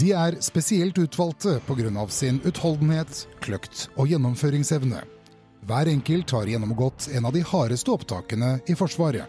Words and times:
De 0.00 0.12
er 0.16 0.38
spesielt 0.40 0.98
utvalgte 0.98 1.58
pga. 1.66 2.08
sin 2.08 2.40
utholdenhet, 2.44 3.26
kløkt 3.40 3.88
og 3.96 4.08
gjennomføringsevne. 4.08 5.02
Hver 5.68 5.88
enkelt 5.92 6.30
har 6.30 6.46
gjennomgått 6.48 7.08
en 7.12 7.26
av 7.26 7.32
de 7.32 7.42
hardeste 7.44 7.90
opptakene 7.92 8.60
i 8.66 8.74
Forsvaret. 8.74 9.26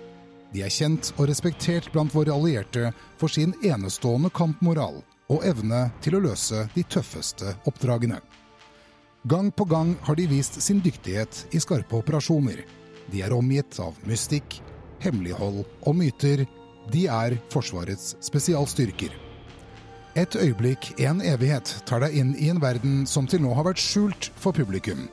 De 0.54 0.62
er 0.64 0.72
kjent 0.72 1.12
og 1.18 1.28
respektert 1.28 1.90
blant 1.92 2.14
våre 2.16 2.32
allierte 2.32 2.94
for 3.20 3.28
sin 3.28 3.52
enestående 3.64 4.30
kampmoral 4.30 5.02
og 5.28 5.44
evne 5.44 5.90
til 6.02 6.16
å 6.16 6.24
løse 6.24 6.68
de 6.76 6.84
tøffeste 6.84 7.52
oppdragene. 7.68 8.22
Gang 9.28 9.52
på 9.52 9.66
gang 9.66 9.98
har 10.08 10.16
de 10.16 10.28
vist 10.28 10.62
sin 10.62 10.80
dyktighet 10.80 11.48
i 11.52 11.60
skarpe 11.60 12.00
operasjoner. 12.00 12.64
De 13.12 13.22
er 13.22 13.36
omgitt 13.36 13.80
av 13.80 14.00
mystikk, 14.08 14.62
hemmelighold 15.04 15.66
og 15.66 16.00
myter. 16.00 16.46
De 16.92 17.06
er 17.12 17.36
Forsvarets 17.52 18.16
spesialstyrker. 18.24 19.31
Et 20.12 20.36
øyeblikk, 20.36 20.90
en 21.00 21.22
evighet, 21.24 21.70
tar 21.88 22.02
deg 22.04 22.18
inn 22.20 22.34
i 22.36 22.50
en 22.52 22.58
verden 22.60 23.06
som 23.08 23.30
til 23.32 23.40
nå 23.46 23.54
har 23.56 23.64
vært 23.64 23.80
skjult 23.80 24.28
for 24.36 24.52
publikum. 24.52 25.06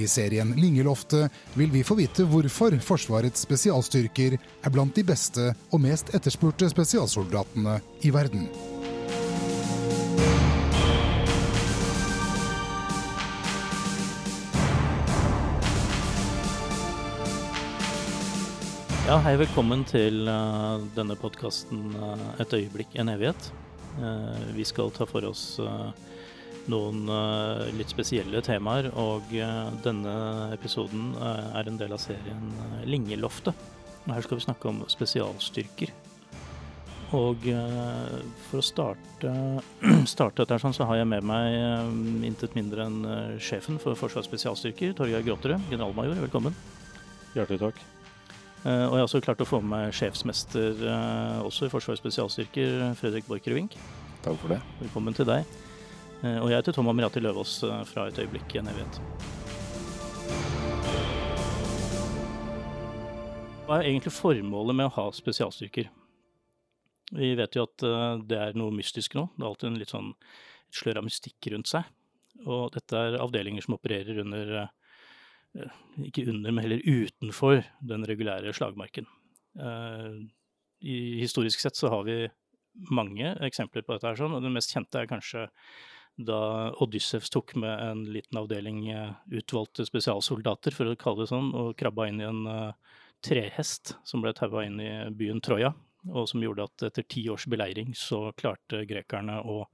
I 0.00 0.06
serien 0.08 0.54
Lingeloftet 0.56 1.34
vil 1.58 1.68
vi 1.74 1.82
få 1.84 1.98
vite 1.98 2.24
hvorfor 2.24 2.72
Forsvarets 2.80 3.44
spesialstyrker 3.44 4.38
er 4.38 4.72
blant 4.72 4.96
de 4.96 5.04
beste 5.04 5.50
og 5.68 5.84
mest 5.84 6.14
etterspurte 6.16 6.70
spesialsoldatene 6.72 7.76
i 8.08 8.14
verden. 8.14 8.48
Ja, 19.04 19.20
hei, 19.28 19.36
velkommen 19.44 19.84
til 19.88 20.24
uh, 20.24 20.80
denne 20.96 21.20
podkasten 21.20 21.90
uh, 22.00 22.28
Et 22.40 22.60
øyeblikk, 22.62 22.96
en 22.96 23.12
evighet. 23.12 23.52
Uh, 23.98 24.50
vi 24.56 24.66
skal 24.66 24.92
ta 24.94 25.06
for 25.08 25.26
oss 25.28 25.60
noen 26.68 27.06
litt 27.78 27.88
spesielle 27.88 28.42
temaer, 28.44 28.90
og 29.00 29.30
denne 29.80 30.12
episoden 30.52 31.14
er 31.16 31.64
en 31.64 31.78
del 31.80 31.94
av 31.96 32.02
serien 32.02 32.50
Lingeloftet. 32.84 33.56
Og 34.02 34.10
her 34.12 34.26
skal 34.26 34.36
vi 34.36 34.44
snakke 34.44 34.68
om 34.68 34.82
spesialstyrker. 34.92 35.94
Og 37.16 37.48
for 38.50 38.60
å 38.60 38.66
starte, 38.68 39.32
starte 40.12 40.44
dette, 40.44 40.60
sånn, 40.60 40.76
så 40.76 40.84
har 40.92 41.00
jeg 41.00 41.08
med 41.08 41.24
meg 41.32 42.28
intet 42.28 42.52
mindre 42.58 42.84
enn 42.84 43.00
sjefen 43.40 43.80
for 43.80 43.96
Forsvarets 43.96 44.28
spesialstyrker, 44.28 44.92
Torgeir 44.98 45.24
Gråterud, 45.24 45.70
generalmajor. 45.72 46.20
Velkommen. 46.28 46.66
Hjertelig 47.32 47.64
takk. 47.64 47.86
Uh, 48.64 48.88
og 48.88 48.96
jeg 48.96 48.98
har 48.98 49.06
også 49.06 49.20
klart 49.22 49.42
å 49.44 49.46
få 49.46 49.60
med 49.62 49.70
meg 49.70 49.94
sjefsmester 49.94 50.80
uh, 50.82 51.44
også 51.46 51.68
i 51.68 51.70
Forsvarets 51.70 52.00
spesialstyrker, 52.02 52.88
Fredrik 52.98 53.28
Borchgrevink. 53.30 53.76
Takk 54.24 54.38
for 54.40 54.50
det. 54.50 54.58
Velkommen 54.80 55.14
til 55.14 55.28
deg. 55.28 55.46
Uh, 56.24 56.40
og 56.40 56.48
jeg 56.50 56.58
heter 56.58 56.74
Tom 56.74 56.90
Amirati 56.90 57.22
Løvaas 57.22 57.52
fra 57.86 58.08
Et 58.10 58.18
øyeblikk 58.18 58.56
i 58.56 58.60
en 58.62 58.70
evighet. 58.72 58.98
Hva 63.68 63.78
er 63.78 63.92
egentlig 63.92 64.14
formålet 64.16 64.80
med 64.80 64.88
å 64.88 64.94
ha 64.96 65.06
spesialstyrker? 65.14 65.92
Vi 67.14 67.30
vet 67.38 67.54
jo 67.56 67.64
at 67.68 67.84
det 68.28 68.36
er 68.42 68.58
noe 68.58 68.74
mystisk 68.74 69.14
nå. 69.16 69.28
Det 69.36 69.44
er 69.44 69.48
alltid 69.48 69.68
en 69.70 69.78
litt 69.80 69.92
sånn 69.94 70.10
et 70.12 70.80
slør 70.80 71.00
av 71.00 71.06
mystikk 71.06 71.50
rundt 71.54 71.70
seg. 71.70 71.86
Og 72.48 72.72
dette 72.74 72.96
er 72.96 73.20
avdelinger 73.22 73.64
som 73.64 73.76
opererer 73.78 74.20
under 74.24 74.52
Eh, 74.58 74.77
ikke 76.04 76.26
under, 76.30 76.52
men 76.52 76.64
heller 76.64 76.82
utenfor 76.84 77.62
den 77.80 78.06
regulære 78.08 78.52
slagmarken. 78.56 79.08
Eh, 79.58 80.18
I, 80.80 80.96
historisk 81.22 81.62
sett 81.62 81.78
så 81.78 81.90
har 81.92 82.04
vi 82.06 82.20
mange 82.94 83.32
eksempler 83.42 83.82
på 83.82 83.94
dette, 83.94 84.06
her, 84.06 84.18
sånn, 84.20 84.36
og 84.36 84.44
det 84.44 84.52
mest 84.54 84.74
kjente 84.74 85.00
er 85.00 85.10
kanskje 85.10 85.48
da 86.18 86.38
Odyssevs 86.82 87.30
tok 87.30 87.54
med 87.62 87.82
en 87.82 88.04
liten 88.14 88.38
avdeling 88.40 88.84
eh, 88.92 89.18
utvalgte 89.40 89.86
spesialsoldater, 89.86 90.74
for 90.74 90.90
å 90.90 90.98
kalle 90.98 91.24
det 91.24 91.32
sånn, 91.32 91.52
og 91.54 91.76
krabba 91.78 92.08
inn 92.10 92.22
i 92.22 92.28
en 92.28 92.44
trehest 93.24 93.96
som 94.06 94.22
ble 94.22 94.32
taua 94.36 94.64
inn 94.66 94.78
i 94.82 94.90
byen 95.14 95.42
Troja, 95.42 95.72
og 96.06 96.28
som 96.30 96.42
gjorde 96.42 96.68
at 96.68 96.88
etter 96.90 97.06
ti 97.10 97.24
års 97.30 97.48
beleiring 97.50 97.94
så 97.98 98.28
klarte 98.38 98.84
grekerne 98.86 99.40
å 99.42 99.64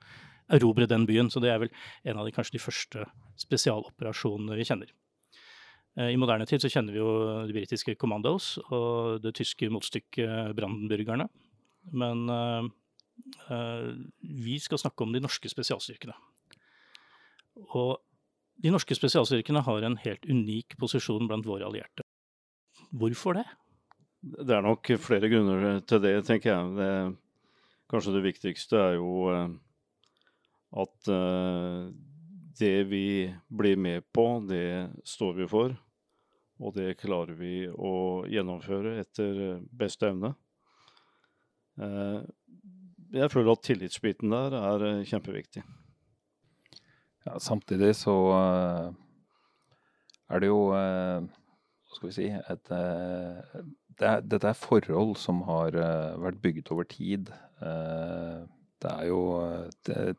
erobre 0.52 0.88
den 0.88 1.06
byen. 1.08 1.30
Så 1.30 1.42
det 1.44 1.52
er 1.52 1.60
vel 1.62 1.72
en 2.04 2.20
av 2.20 2.26
de 2.26 2.32
kanskje 2.34 2.56
de 2.56 2.64
første 2.64 3.04
spesialoperasjonene 3.40 4.56
vi 4.58 4.66
kjenner. 4.68 4.92
Eh, 5.94 6.10
I 6.14 6.18
moderne 6.18 6.46
tid 6.48 6.62
så 6.62 6.70
kjenner 6.72 6.94
vi 6.94 7.02
jo 7.02 7.10
de 7.46 7.54
britiske 7.54 7.94
Commandos 8.00 8.56
og 8.66 9.20
det 9.22 9.34
tyske 9.38 9.70
motstykket 9.72 10.54
Brandenburgerne. 10.58 11.28
Men 11.94 12.24
uh, 12.32 12.64
vi 14.24 14.56
skal 14.62 14.80
snakke 14.80 15.04
om 15.04 15.12
de 15.12 15.20
norske 15.22 15.50
spesialstyrkene. 15.52 16.14
Og 17.76 18.00
de 18.64 18.72
norske 18.72 18.96
spesialstyrkene 18.96 19.62
har 19.66 19.84
en 19.84 19.98
helt 20.00 20.24
unik 20.24 20.78
posisjon 20.80 21.28
blant 21.28 21.46
våre 21.46 21.68
allierte. 21.68 22.06
Hvorfor 22.94 23.36
det? 23.36 23.44
Det 24.24 24.56
er 24.56 24.64
nok 24.64 24.88
flere 25.04 25.28
grunner 25.28 25.82
til 25.84 26.00
det, 26.00 26.14
tenker 26.24 26.54
jeg. 26.54 26.72
Det, 26.78 26.90
kanskje 27.92 28.16
det 28.16 28.24
viktigste 28.24 28.80
er 28.80 28.96
jo 28.96 29.28
at 30.74 31.12
det 32.58 32.76
vi 32.88 33.06
blir 33.52 33.76
med 33.76 34.08
på, 34.14 34.24
det 34.48 34.88
står 35.04 35.36
vi 35.42 35.50
for. 35.50 35.76
Og 36.62 36.74
det 36.76 36.98
klarer 37.00 37.34
vi 37.38 37.64
å 37.66 38.24
gjennomføre 38.30 38.98
etter 39.02 39.60
beste 39.74 40.10
evne. 40.12 40.34
Eh, 41.82 42.20
jeg 43.14 43.30
føler 43.30 43.54
at 43.54 43.64
tillitsbiten 43.66 44.34
der 44.34 44.54
er 44.58 44.84
eh, 44.88 45.06
kjempeviktig. 45.08 45.64
Ja, 47.24 47.38
samtidig 47.42 47.94
så 47.98 48.14
eh, 48.36 48.92
er 50.30 50.42
det 50.42 50.50
jo 50.50 50.60
Hva 50.70 51.96
skal 51.96 52.08
vi 52.10 52.14
si 52.16 52.28
et, 52.30 52.70
det 52.70 54.08
er, 54.08 54.22
Dette 54.26 54.50
er 54.50 54.58
forhold 54.58 55.14
som 55.20 55.42
har 55.46 55.76
vært 56.18 56.40
bygget 56.42 56.72
over 56.74 56.86
tid. 56.90 57.28
Det 58.82 58.90
er 58.90 59.04
jo 59.06 59.20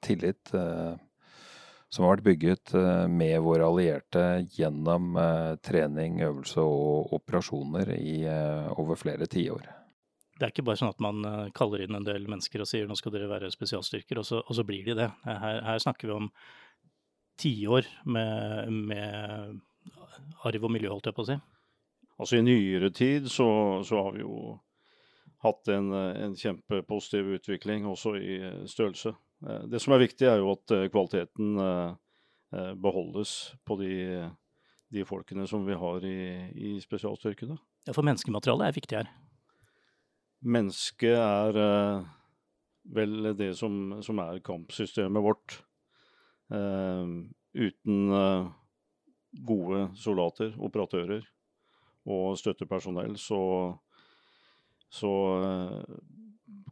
tillit 0.05 0.53
som 1.95 2.03
har 2.03 2.17
vært 2.17 2.25
bygget 2.25 2.73
eh, 2.75 3.05
med 3.07 3.37
våre 3.45 3.67
allierte 3.69 4.23
gjennom 4.57 5.15
eh, 5.19 5.53
trening, 5.63 6.19
øvelse 6.27 6.59
og 6.59 7.13
operasjoner 7.15 7.93
i 7.95 8.17
eh, 8.27 8.67
over 8.81 8.99
flere 8.99 9.27
tiår. 9.31 9.69
Det 10.35 10.43
er 10.43 10.51
ikke 10.51 10.65
bare 10.67 10.81
sånn 10.81 10.91
at 10.91 10.99
man 10.99 11.23
kaller 11.55 11.85
inn 11.85 11.95
en 11.95 12.03
del 12.03 12.25
mennesker 12.27 12.59
og 12.59 12.67
sier 12.67 12.89
nå 12.89 12.97
skal 12.99 13.13
dere 13.13 13.29
være 13.31 13.53
spesialstyrker, 13.53 14.19
og 14.19 14.27
så, 14.27 14.41
og 14.43 14.57
så 14.57 14.65
blir 14.67 14.83
de 14.83 14.97
det. 14.97 15.07
Her, 15.23 15.61
her 15.63 15.79
snakker 15.79 16.09
vi 16.09 16.17
om 16.17 16.27
tiår 17.39 17.87
med, 18.03 18.73
med 18.91 19.61
arv 20.43 20.67
og 20.67 20.73
miljø, 20.75 20.91
holdt 20.91 21.07
jeg 21.07 21.15
på 21.15 21.23
å 21.23 21.29
si. 21.29 21.37
Altså 22.19 22.41
I 22.41 22.43
nyere 22.43 22.91
tid 22.95 23.31
så, 23.31 23.47
så 23.87 24.03
har 24.03 24.17
vi 24.17 24.25
jo 24.25 24.57
hatt 25.45 25.71
en, 25.71 25.87
en 25.95 26.35
kjempepositiv 26.35 27.31
utvikling 27.37 27.87
også 27.87 28.17
i 28.19 28.35
størrelse. 28.67 29.15
Eh, 29.43 29.63
det 29.69 29.81
som 29.83 29.95
er 29.95 30.03
viktig, 30.05 30.27
er 30.29 30.41
jo 30.41 30.53
at 30.53 30.73
eh, 30.75 30.87
kvaliteten 30.93 31.59
eh, 31.61 32.73
beholdes 32.79 33.55
på 33.67 33.77
de, 33.81 33.93
de 34.93 35.05
folkene 35.07 35.47
som 35.49 35.65
vi 35.67 35.77
har 35.77 36.05
i, 36.07 36.19
i 36.55 36.75
spesialstyrkene. 36.83 37.57
Ja, 37.85 37.95
For 37.95 38.05
menneskematerialet 38.07 38.69
er 38.69 38.77
viktig 38.77 38.99
her? 39.01 39.11
Mennesket 40.45 41.17
er 41.17 41.57
vel 42.95 43.31
det 43.37 43.51
som, 43.57 43.97
som 44.05 44.19
er 44.21 44.43
kampsystemet 44.45 45.23
vårt. 45.25 45.55
Uten 46.53 48.11
gode 49.49 49.79
soldater, 49.97 50.53
operatører 50.61 51.25
og 52.13 52.37
støttepersonell, 52.37 53.17
så, 53.17 53.41
så 54.93 55.13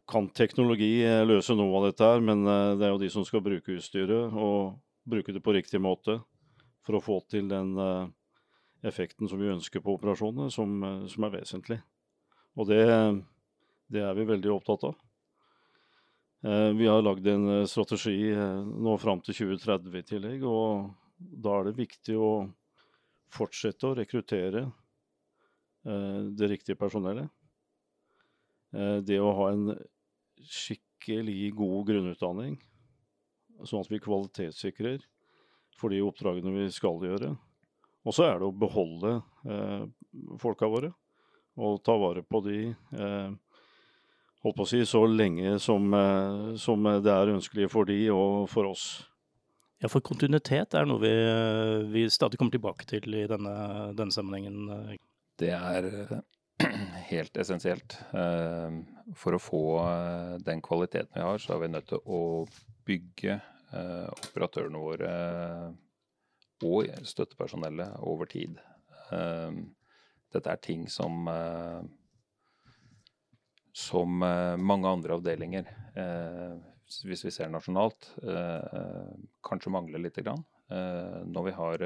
kan 0.06 0.28
teknologi 0.28 0.98
eh, 1.04 1.22
løse 1.26 1.56
noe 1.56 1.78
av 1.78 1.88
dette 1.88 2.08
her, 2.08 2.22
men 2.24 2.44
eh, 2.46 2.74
det 2.78 2.86
er 2.86 2.92
jo 2.92 3.00
de 3.00 3.10
som 3.12 3.24
skal 3.26 3.42
bruke 3.44 3.78
utstyret, 3.78 4.34
og 4.36 4.76
bruke 5.08 5.32
det 5.32 5.42
på 5.44 5.54
riktig 5.56 5.80
måte 5.80 6.18
for 6.84 6.98
å 6.98 7.04
få 7.04 7.20
til 7.32 7.48
den 7.48 7.72
eh, 7.80 8.10
effekten 8.88 9.30
som 9.30 9.40
vi 9.40 9.52
ønsker 9.52 9.80
på 9.84 9.96
operasjonene, 9.96 10.50
som, 10.52 10.76
som 11.08 11.24
er 11.24 11.38
vesentlig. 11.38 11.80
Og 12.60 12.68
det, 12.68 12.82
det, 13.90 14.02
er 14.04 14.12
vi 14.18 14.28
veldig 14.28 14.52
opptatt 14.52 14.84
av. 14.90 14.98
Vi 16.76 16.84
har 16.84 17.00
lagd 17.00 17.24
en 17.32 17.64
strategi 17.66 18.28
nå 18.36 18.98
fram 19.00 19.22
til 19.24 19.38
2030 19.56 19.96
i 19.96 20.02
tillegg, 20.04 20.44
og 20.44 20.92
da 21.16 21.54
er 21.56 21.70
det 21.70 21.78
viktig 21.78 22.18
å 22.20 22.28
fortsette 23.32 23.88
å 23.88 23.96
rekruttere 23.96 24.66
det 25.82 26.50
riktige 26.52 26.76
personellet. 26.78 27.32
Det 29.08 29.18
å 29.24 29.32
ha 29.40 29.48
en 29.54 29.72
skikkelig 30.50 31.52
god 31.58 31.88
grunnutdanning, 31.90 32.58
sånn 33.64 33.84
at 33.84 33.90
vi 33.92 34.02
kvalitetssikrer 34.02 35.04
for 35.78 35.92
de 35.92 36.02
oppdragene 36.04 36.52
vi 36.54 36.68
skal 36.74 37.00
gjøre. 37.02 37.34
Og 38.04 38.14
så 38.14 38.26
er 38.28 38.40
det 38.40 38.48
å 38.48 38.56
beholde 38.56 39.16
eh, 39.48 39.86
folka 40.40 40.68
våre 40.70 40.92
og 41.54 41.80
ta 41.86 41.94
vare 41.98 42.24
på 42.26 42.40
de. 42.44 42.58
Eh, 42.74 43.32
holdt 44.44 44.58
på 44.58 44.66
å 44.66 44.68
si, 44.68 44.82
så 44.88 45.04
lenge 45.08 45.56
som, 45.62 45.86
eh, 45.96 46.54
som 46.60 46.84
det 46.84 47.12
er 47.14 47.32
ønskelig 47.32 47.70
for 47.72 47.88
de 47.88 47.98
og 48.12 48.48
for 48.52 48.68
oss. 48.74 48.86
Ja, 49.80 49.90
for 49.92 50.04
kontinuitet 50.04 50.76
er 50.76 50.86
noe 50.88 51.00
vi, 51.02 51.14
vi 51.92 52.04
stadig 52.12 52.38
kommer 52.40 52.54
tilbake 52.54 52.86
til 52.88 53.16
i 53.16 53.26
denne, 53.28 53.54
denne 53.96 54.14
sammenhengen. 54.14 54.98
Det 55.40 55.50
er 55.52 55.88
helt 57.14 57.36
essensielt. 57.40 57.96
Eh, 58.16 58.78
for 59.18 59.36
å 59.36 59.42
få 59.42 59.64
eh, 59.86 60.34
den 60.44 60.62
kvaliteten 60.64 61.14
vi 61.16 61.24
har, 61.24 61.40
så 61.42 61.56
er 61.56 61.64
vi 61.64 61.72
nødt 61.74 61.90
til 61.92 62.04
å 62.04 62.22
bygge 62.84 63.40
operatørene 63.74 64.78
våre 64.78 65.12
og 66.62 66.90
støttepersonellet 67.02 67.96
over 68.06 68.28
tid. 68.30 68.60
Dette 69.10 70.52
er 70.52 70.60
ting 70.62 70.84
som 70.86 71.26
som 73.74 74.22
eh, 74.22 74.56
mange 74.56 74.88
andre 74.88 75.18
avdelinger, 75.18 75.66
eh, 75.98 76.54
hvis 77.04 77.24
vi 77.26 77.32
ser 77.34 77.50
nasjonalt, 77.50 78.12
eh, 78.22 79.14
kanskje 79.42 79.72
mangler 79.74 80.02
lite 80.02 80.22
grann. 80.22 80.44
Når 80.74 81.44
vi 81.44 81.52
har 81.52 81.82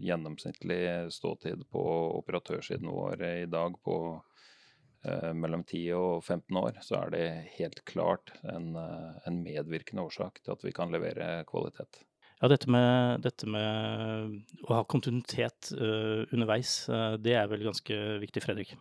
gjennomsnittlig 0.00 0.78
ståtid 1.12 1.66
på 1.70 1.82
operatørsiden 2.16 2.88
vår 2.88 3.20
i 3.44 3.50
dag 3.52 3.76
på 3.84 3.96
mellom 5.34 5.64
10 5.64 5.82
og 5.96 6.24
15 6.24 6.58
år, 6.60 6.78
så 6.84 6.98
er 7.02 7.14
det 7.14 7.24
helt 7.56 7.82
klart 7.88 8.32
en, 8.48 8.74
en 8.76 9.40
medvirkende 9.42 10.04
årsak 10.08 10.42
til 10.42 10.54
at 10.54 10.64
vi 10.66 10.72
kan 10.76 10.94
levere 10.94 11.42
kvalitet. 11.48 12.02
Ja, 12.38 12.50
dette 12.52 12.70
med, 12.70 13.24
dette 13.24 13.48
med 13.50 14.36
å 14.68 14.76
ha 14.76 14.84
kontinuitet 14.86 15.72
uh, 15.74 16.22
underveis, 16.30 16.84
uh, 16.86 17.16
det 17.18 17.34
er 17.34 17.48
vel 17.50 17.64
ganske 17.66 17.96
viktig, 18.22 18.44
Fredrik? 18.44 18.76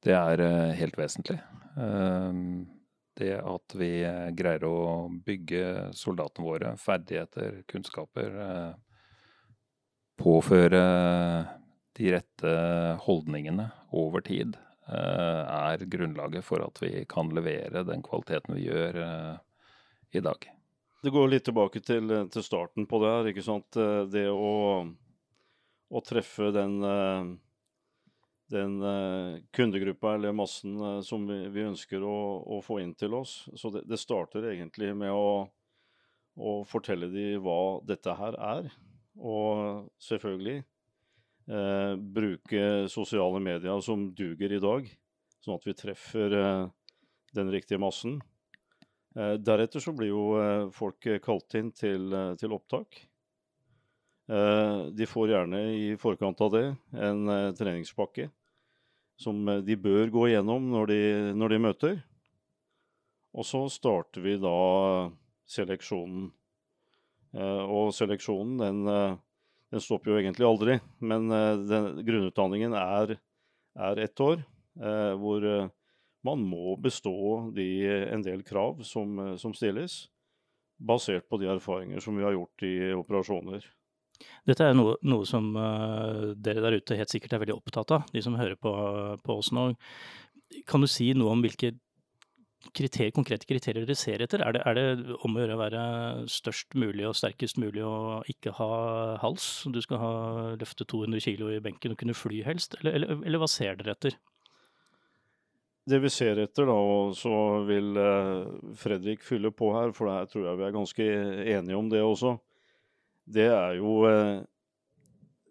Det 0.00 0.16
er 0.16 0.40
uh, 0.40 0.70
helt 0.78 0.96
vesentlig. 0.96 1.36
Det 3.20 3.34
at 3.36 3.74
vi 3.76 3.90
eh, 4.06 4.30
greier 4.36 4.64
å 4.64 5.08
bygge 5.26 5.90
soldatene 5.96 6.46
våre 6.46 6.72
ferdigheter, 6.80 7.62
kunnskaper, 7.68 8.38
eh, 8.44 8.72
påføre 10.20 10.82
de 11.96 12.12
rette 12.14 12.54
holdningene 13.04 13.70
over 13.96 14.24
tid, 14.24 14.56
er 14.90 15.84
grunnlaget 15.90 16.44
for 16.46 16.64
at 16.64 16.80
vi 16.82 17.04
kan 17.08 17.30
levere 17.34 17.84
den 17.86 18.02
kvaliteten 18.02 18.56
vi 18.56 18.66
gjør 18.66 18.98
i 20.10 20.22
dag. 20.24 20.48
Det 21.00 21.12
går 21.14 21.30
litt 21.32 21.46
tilbake 21.46 21.80
til, 21.80 22.10
til 22.32 22.44
starten 22.44 22.88
på 22.90 22.98
det 23.00 23.12
her. 23.12 23.28
ikke 23.30 23.44
sant? 23.46 23.78
Det 24.12 24.26
å, 24.28 24.82
å 25.88 26.02
treffe 26.04 26.50
den 26.56 26.80
den 28.50 28.82
kundegruppa 29.54 30.14
eller 30.14 30.34
massen 30.34 30.74
som 31.06 31.26
vi, 31.28 31.38
vi 31.54 31.62
ønsker 31.68 32.02
å, 32.02 32.16
å, 32.42 32.58
få 32.64 32.80
inn 32.82 32.96
til 32.98 33.14
oss. 33.14 33.44
Så 33.54 33.70
det, 33.70 33.84
det 33.86 34.00
starter 34.00 34.48
egentlig 34.50 34.90
med 34.98 35.14
å, 35.14 35.46
å 36.34 36.54
fortelle 36.68 37.10
dem 37.12 37.44
hva 37.44 37.78
dette 37.86 38.14
her 38.18 38.38
er. 38.42 38.70
Og 39.20 39.86
selvfølgelig 40.02 40.64
uh, 41.50 41.94
bruke 41.98 42.88
sosiale 42.92 43.42
medier 43.42 43.82
som 43.84 44.08
duger 44.16 44.56
i 44.56 44.62
dag, 44.62 44.88
sånn 45.44 45.58
at 45.58 45.68
vi 45.68 45.76
treffer 45.76 46.36
den 47.34 47.50
riktige 47.54 47.78
massen. 47.80 48.18
deretter 49.14 49.80
så 49.80 49.92
blir 49.94 50.10
jo 50.10 50.70
folk 50.74 51.06
kalt 51.22 51.54
inn 51.54 51.70
til, 51.72 52.10
til 52.38 52.52
opptak. 52.52 52.98
De 54.26 55.06
får 55.08 55.30
gjerne 55.30 55.62
i 55.78 55.86
forkant 55.98 56.42
av 56.44 56.52
det 56.52 56.64
en 57.06 57.32
treningspakke 57.56 58.28
som 59.20 59.48
eh, 59.48 59.64
de 59.64 59.76
bør 59.76 60.12
gå 60.12 60.28
igjennom 60.30 60.70
når 60.72 60.92
de, 60.92 61.00
når 61.36 61.54
de 61.54 61.62
møter. 61.66 61.96
Og 63.36 63.46
så 63.46 63.62
starter 63.70 64.24
vi 64.24 64.36
da 64.42 64.54
seleksjonen. 65.50 66.30
Eh, 67.36 67.64
og 67.66 67.92
seleksjonen, 67.94 68.56
den, 68.62 68.80
eh, 68.90 69.18
den, 69.70 69.82
stopper 69.82 70.12
jo 70.12 70.20
egentlig 70.20 70.46
aldri. 70.46 70.78
Men 70.98 71.28
den, 71.70 71.90
grunnutdanningen 72.06 72.74
er, 72.76 73.16
er 73.78 74.00
ett 74.02 74.20
år, 74.20 74.42
hvor 75.20 75.46
man 76.26 76.42
må 76.44 76.76
bestå 76.80 77.50
de, 77.56 77.66
en 78.12 78.24
del 78.24 78.42
krav 78.46 78.82
som, 78.86 79.36
som 79.40 79.54
stilles, 79.56 80.02
basert 80.80 81.28
på 81.28 81.38
de 81.40 81.50
erfaringer 81.52 82.00
som 82.00 82.16
vi 82.16 82.24
har 82.24 82.34
gjort 82.36 82.64
i 82.66 82.74
operasjoner. 82.96 83.66
Dette 84.48 84.66
er 84.66 84.76
noe, 84.76 84.96
noe 85.06 85.26
som 85.28 85.52
uh, 85.56 86.32
dere 86.36 86.64
der 86.64 86.78
ute 86.80 86.98
helt 86.98 87.12
sikkert 87.12 87.36
er 87.36 87.44
veldig 87.44 87.56
opptatt 87.56 87.94
av, 87.96 88.08
de 88.12 88.22
som 88.24 88.36
hører 88.38 88.58
på, 88.60 88.72
på 89.24 89.36
oss 89.40 89.52
nå. 89.56 89.70
Kan 90.68 90.84
du 90.84 90.88
si 90.90 91.10
noe 91.16 91.32
om 91.34 91.44
hvilke 91.44 91.74
kriterier, 92.76 93.14
konkrete 93.16 93.48
kriterier 93.48 93.86
dere 93.86 93.98
ser 93.98 94.22
etter? 94.24 94.42
Er 94.44 94.56
det, 94.56 94.64
er 94.68 94.78
det 94.78 95.18
om 95.24 95.36
å 95.36 95.42
gjøre 95.42 95.56
å 95.56 95.60
være 95.60 95.84
størst 96.30 96.76
mulig 96.78 97.06
og 97.08 97.16
sterkest 97.18 97.60
mulig 97.62 97.84
og 97.86 98.28
ikke 98.30 98.54
ha 98.58 98.72
hals? 99.22 99.48
Du 99.72 99.80
skal 99.84 100.02
ha 100.02 100.12
løfte 100.60 100.86
200 100.88 101.24
kg 101.24 101.54
i 101.56 101.62
benken 101.64 101.94
og 101.94 102.02
kunne 102.02 102.16
fly 102.16 102.42
helst, 102.46 102.76
eller, 102.80 102.98
eller, 103.00 103.24
eller 103.24 103.42
hva 103.42 103.50
ser 103.50 103.80
dere 103.80 103.96
etter? 103.96 104.18
det 105.90 105.98
vi 106.04 106.10
ser 106.12 106.38
etter, 106.38 106.68
da, 106.68 106.76
og 106.76 107.14
så 107.18 107.34
vil 107.68 107.96
eh, 107.98 108.48
Fredrik 108.78 109.24
fylle 109.26 109.50
på 109.54 109.72
her, 109.74 109.94
for 109.96 110.10
der 110.10 110.28
tror 110.30 110.46
jeg 110.46 110.60
vi 110.60 110.66
er 110.66 110.76
ganske 110.76 111.06
enige 111.56 111.78
om 111.78 111.90
det 111.90 112.02
også 112.04 112.36
det 113.30 113.46
er 113.52 113.76
jo 113.78 114.00
eh, 114.08 114.40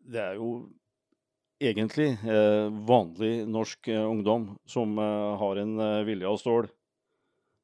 Det 0.09 0.21
er 0.21 0.37
jo 0.39 0.49
egentlig 1.61 2.11
eh, 2.23 2.67
vanlig 2.87 3.45
norsk 3.47 3.91
ungdom 3.93 4.49
som 4.65 4.97
har 4.97 5.59
en 5.59 5.75
vilje 6.07 6.27
av 6.27 6.37
stål. 6.39 6.69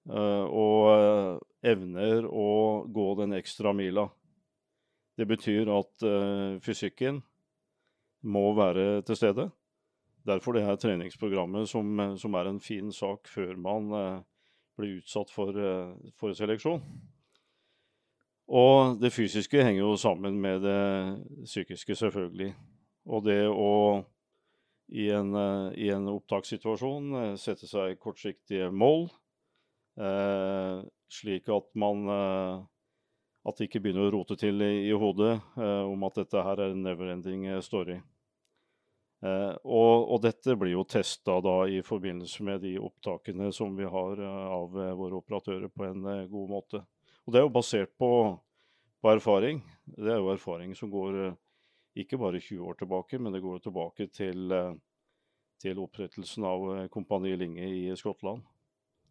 Og 0.05 1.39
evner 1.65 2.27
å 2.29 2.49
gå 2.93 3.05
den 3.17 3.33
ekstra 3.39 3.71
mila. 3.73 4.03
Det 5.17 5.25
betyr 5.25 5.71
at 5.73 6.05
fysikken 6.61 7.23
må 8.29 8.43
være 8.53 9.01
til 9.07 9.17
stede. 9.17 9.47
Derfor 10.25 10.53
det 10.53 10.65
her 10.67 10.77
treningsprogrammet 10.77 11.69
som, 11.71 11.89
som 12.21 12.37
er 12.37 12.51
en 12.51 12.61
fin 12.61 12.91
sak 12.93 13.25
før 13.31 13.55
man 13.57 13.89
blir 14.77 14.99
utsatt 14.99 15.33
for, 15.33 15.57
for 16.19 16.37
seleksjon. 16.37 16.85
Og 18.45 18.99
det 19.01 19.13
fysiske 19.13 19.63
henger 19.63 19.81
jo 19.81 19.95
sammen 19.97 20.37
med 20.41 20.61
det 20.61 20.81
psykiske, 21.45 21.95
selvfølgelig. 21.95 22.53
Og 23.05 23.25
det 23.25 23.41
å 23.49 24.03
i 24.87 25.09
en, 25.09 25.33
eh, 25.33 25.73
i 25.85 25.89
en 25.89 26.07
opptakssituasjon 26.13 27.13
eh, 27.17 27.35
sette 27.41 27.65
seg 27.65 27.97
kortsiktige 28.01 28.69
mål, 28.69 29.07
eh, 29.09 29.24
slik 29.95 31.47
at 31.53 31.69
man 31.79 32.09
eh, 32.11 32.63
At 33.45 33.59
det 33.59 33.67
ikke 33.69 33.79
begynner 33.85 34.07
å 34.09 34.13
rote 34.15 34.35
til 34.41 34.57
i, 34.65 34.89
i 34.89 34.95
hodet 34.97 35.35
eh, 35.37 35.83
om 35.85 36.01
at 36.07 36.17
dette 36.17 36.41
her 36.43 36.59
er 36.59 36.73
en 36.73 36.81
never-ending 36.83 37.45
eh, 37.45 37.61
story. 37.63 37.99
Og, 39.25 39.93
og, 40.11 40.19
dette 40.21 40.53
blir 40.59 40.75
jo 40.75 40.83
testa 40.85 41.39
i 41.71 41.79
forbindelse 41.81 42.43
med 42.45 42.59
de 42.61 42.75
opptakene 42.77 43.47
som 43.55 43.71
vi 43.73 43.87
har 43.89 44.19
av 44.21 44.75
våre 44.75 45.17
operatører 45.17 45.71
på 45.73 45.87
en 45.87 46.03
god 46.29 46.51
måte. 46.51 46.81
Og 47.25 47.33
det 47.33 47.39
er 47.39 47.45
jo 47.47 47.53
basert 47.53 47.93
på, 47.97 48.09
på, 49.01 49.09
erfaring. 49.09 49.63
Det 49.97 50.11
er 50.13 50.19
jo 50.21 50.33
erfaring 50.33 50.75
som 50.77 50.91
går 50.93 51.21
eh, 51.23 51.37
ikke 52.05 52.19
bare 52.21 52.41
20 52.41 52.67
år 52.69 52.77
tilbake, 52.81 53.19
men 53.19 53.33
det 53.33 53.41
går 53.41 53.63
tilbake 53.65 54.07
til, 54.13 54.51
eh, 54.53 54.75
til 55.61 55.81
opprettelsen 55.81 56.45
av 56.45 56.65
eh, 56.75 56.89
Kompani 56.93 57.33
Linge 57.39 57.65
i 57.65 57.87
Skottland. 57.97 58.45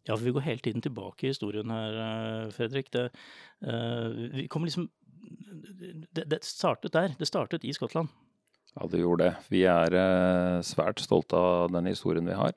Ja, 0.05 0.13
for 0.13 0.23
vi 0.25 0.33
går 0.35 0.45
hele 0.45 0.61
tiden 0.61 0.83
tilbake 0.85 1.25
i 1.25 1.31
historien 1.33 1.71
her, 1.73 2.51
Fredrik. 2.53 2.91
Det, 2.93 3.07
vi 4.35 4.45
kommer 4.53 4.69
liksom 4.69 4.85
det, 6.13 6.27
det, 6.29 6.43
startet 6.45 6.93
der. 6.93 7.15
Det 7.17 7.25
startet 7.25 7.65
i 7.65 7.73
Skottland. 7.73 8.13
Ja, 8.75 8.85
det 8.91 9.01
gjorde 9.01 9.31
det. 9.31 9.49
Vi 9.49 9.63
er 9.65 9.97
svært 10.67 11.01
stolte 11.01 11.39
av 11.41 11.73
den 11.73 11.89
historien 11.89 12.29
vi 12.29 12.37
har. 12.37 12.53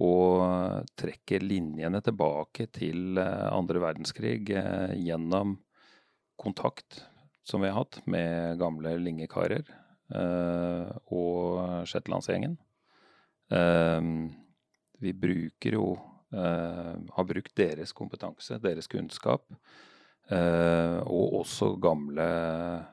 Og 0.00 0.86
trekker 0.96 1.44
linjene 1.44 2.00
tilbake 2.04 2.68
til 2.72 3.20
eh, 3.20 3.48
andre 3.52 3.82
verdenskrig 3.82 4.48
eh, 4.56 4.94
gjennom 4.96 5.58
kontakt 6.40 7.02
som 7.44 7.60
vi 7.60 7.68
har 7.68 7.82
hatt 7.82 8.00
med 8.08 8.56
gamle 8.60 8.94
lingekarer 9.02 9.66
eh, 10.14 10.92
og 11.12 11.84
Shetlandsgjengen. 11.90 12.56
Vi 15.00 15.12
bruker 15.16 15.76
jo 15.78 15.90
Har 16.30 17.24
brukt 17.26 17.56
deres 17.58 17.90
kompetanse, 17.90 18.60
deres 18.62 18.86
kunnskap, 18.86 19.42
og 20.30 21.32
også 21.40 21.72
gamle 21.82 22.26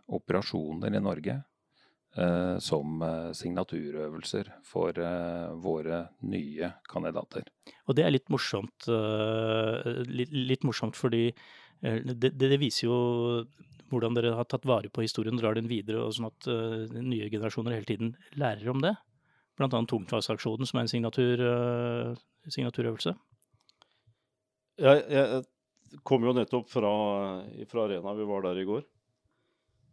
operasjoner 0.10 0.96
i 0.98 1.02
Norge 1.06 1.36
eh, 2.18 2.58
som 2.64 3.02
eh, 3.02 3.32
signaturøvelser 3.38 4.52
for 4.66 4.98
eh, 5.00 5.54
våre 5.64 6.04
nye 6.30 6.72
kandidater. 6.90 7.48
Og 7.88 7.98
det 7.98 8.06
er 8.06 8.14
litt 8.14 8.30
morsomt, 8.34 8.90
eh, 8.92 10.04
litt, 10.10 10.34
litt, 10.34 10.68
morsomt 10.68 10.98
fordi 10.98 11.28
eh, 11.30 12.00
det, 12.04 12.34
det, 12.38 12.60
viser 12.62 12.88
jo 12.90 13.00
hvordan 13.92 14.18
dere 14.18 14.36
har 14.36 14.48
tatt 14.50 14.68
vare 14.68 14.92
på 14.92 15.06
historien 15.06 15.38
drar 15.40 15.56
den 15.56 15.70
videre, 15.72 16.04
og 16.04 16.16
sånn 16.16 16.28
at 16.28 16.48
nye 17.00 17.30
generasjoner 17.32 17.78
hele 17.78 17.88
tiden 17.88 18.10
lærer 18.36 18.74
om 18.74 18.82
det. 18.84 18.98
bl.a. 19.58 19.70
tungtvannsaksjonen, 19.70 20.70
som 20.70 20.80
er 20.80 20.86
en 20.86 20.92
signatur, 20.92 21.42
uh, 21.42 22.52
signaturøvelse? 22.54 23.16
Jeg, 24.78 25.06
jeg 25.10 25.42
kom 26.06 26.26
jo 26.28 26.36
nettopp 26.38 26.70
fra, 26.70 26.92
fra, 27.70 27.86
Arena, 27.88 28.14
vi 28.14 28.28
var 28.30 28.46
der 28.46 28.62
i 28.62 28.68
går. 28.68 28.86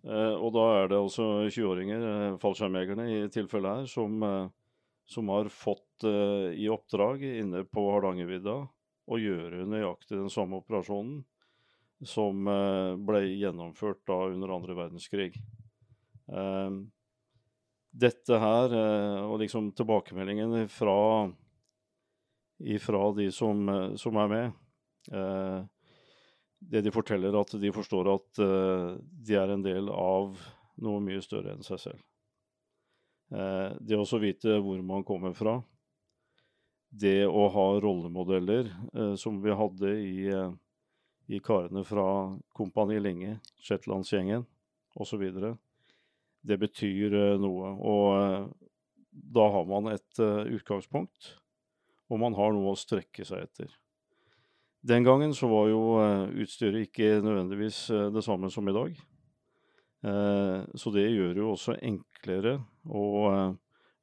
Eh, 0.04 0.34
og 0.36 0.50
da 0.52 0.64
er 0.82 0.90
det 0.92 1.00
altså 1.00 1.26
20-åringer, 1.48 2.06
eh, 2.10 2.38
fallskjermjegerne 2.42 3.06
i 3.08 3.20
tilfellet 3.32 3.80
her, 3.80 3.86
som, 3.88 4.18
eh, 4.22 4.48
som 5.08 5.30
har 5.32 5.48
fått 5.52 6.04
eh, 6.04 6.50
i 6.60 6.68
oppdrag 6.72 7.24
inne 7.24 7.64
på 7.64 7.86
Hardangervidda 7.88 8.58
å 9.04 9.20
gjøre 9.20 9.64
nøyaktig 9.68 10.18
den 10.18 10.32
samme 10.32 10.60
operasjonen 10.60 11.22
som 12.04 12.44
eh, 12.50 12.92
ble 13.00 13.22
gjennomført 13.30 14.02
da 14.08 14.18
under 14.28 14.52
andre 14.58 14.76
verdenskrig. 14.76 15.32
Eh, 16.28 16.70
dette 17.94 18.38
her, 18.42 18.72
og 19.28 19.36
liksom 19.38 19.68
tilbakemeldingen 19.78 20.64
fra, 20.72 21.28
ifra 22.58 23.02
de 23.14 23.28
som, 23.34 23.68
som 24.00 24.18
er 24.18 24.32
med, 24.32 24.56
Eh, 25.12 25.64
det 26.58 26.80
de 26.80 26.90
forteller, 26.90 27.36
at 27.36 27.52
de 27.60 27.72
forstår 27.72 28.08
at 28.14 28.40
eh, 28.40 28.90
de 29.26 29.36
er 29.36 29.52
en 29.52 29.64
del 29.64 29.90
av 29.92 30.38
noe 30.84 31.02
mye 31.04 31.22
større 31.24 31.54
enn 31.54 31.66
seg 31.66 31.82
selv. 31.82 32.02
Eh, 33.34 33.76
det 33.80 34.00
å 34.00 34.20
vite 34.22 34.58
hvor 34.64 34.80
man 34.86 35.04
kommer 35.04 35.36
fra, 35.36 35.58
det 36.94 37.26
å 37.26 37.48
ha 37.50 37.66
rollemodeller, 37.82 38.68
som 39.18 39.40
vi 39.42 39.50
hadde 39.50 39.88
i, 39.98 40.28
i 41.26 41.40
karene 41.42 41.82
fra 41.82 42.04
Kompani 42.54 43.00
Linge, 43.02 43.40
Shetlandsgjengen 43.58 44.44
osv., 45.02 45.24
det 46.44 46.58
betyr 46.60 47.16
noe. 47.40 47.72
Og 47.80 48.52
da 49.34 49.46
har 49.56 49.64
man 49.68 49.88
et 49.92 50.20
utgangspunkt, 50.20 51.32
og 52.12 52.20
man 52.20 52.36
har 52.36 52.52
noe 52.52 52.74
å 52.74 52.78
strekke 52.78 53.24
seg 53.26 53.46
etter. 53.46 53.72
Den 54.84 55.06
gangen 55.06 55.32
så 55.32 55.48
var 55.48 55.70
jo 55.70 55.82
utstyret 56.44 56.90
ikke 56.90 57.22
nødvendigvis 57.24 57.86
det 58.12 58.24
samme 58.26 58.50
som 58.52 58.68
i 58.68 58.74
dag. 58.76 58.98
Så 60.76 60.92
det 60.92 61.06
gjør 61.08 61.40
jo 61.40 61.52
også 61.54 61.78
enklere 61.80 62.58
å 62.84 63.06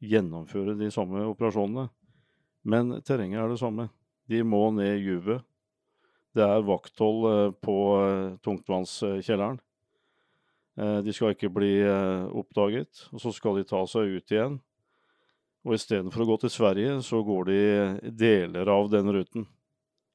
gjennomføre 0.02 0.74
de 0.80 0.90
samme 0.90 1.22
operasjonene. 1.30 1.86
Men 2.66 2.96
terrenget 3.06 3.44
er 3.44 3.54
det 3.54 3.62
samme. 3.62 3.92
De 4.26 4.42
må 4.42 4.72
ned 4.74 4.98
juvet. 5.06 5.46
Det 6.34 6.46
er 6.46 6.66
vakthold 6.66 7.60
på 7.62 7.78
tungtvannskjelleren. 8.42 9.60
De 10.82 11.14
skal 11.14 11.36
ikke 11.36 11.52
bli 11.54 11.76
oppdaget, 11.86 13.04
og 13.14 13.22
så 13.22 13.30
skal 13.36 13.60
de 13.60 13.68
ta 13.70 13.84
seg 13.86 14.16
ut 14.18 14.34
igjen. 14.34 14.56
Og 15.62 15.76
istedenfor 15.78 16.24
å 16.24 16.30
gå 16.32 16.38
til 16.42 16.54
Sverige, 16.54 16.96
så 17.06 17.22
går 17.26 17.52
de 17.52 17.62
deler 18.18 18.72
av 18.74 18.90
den 18.90 19.12
ruten. 19.14 19.46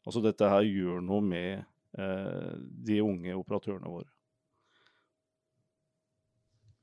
Altså 0.07 0.23
dette 0.25 0.51
her 0.51 0.67
gjør 0.67 1.03
noe 1.07 1.23
med 1.23 1.63
eh, 1.99 2.53
de 2.87 2.99
unge 3.03 3.35
operatørene 3.39 3.91
våre. 3.91 4.11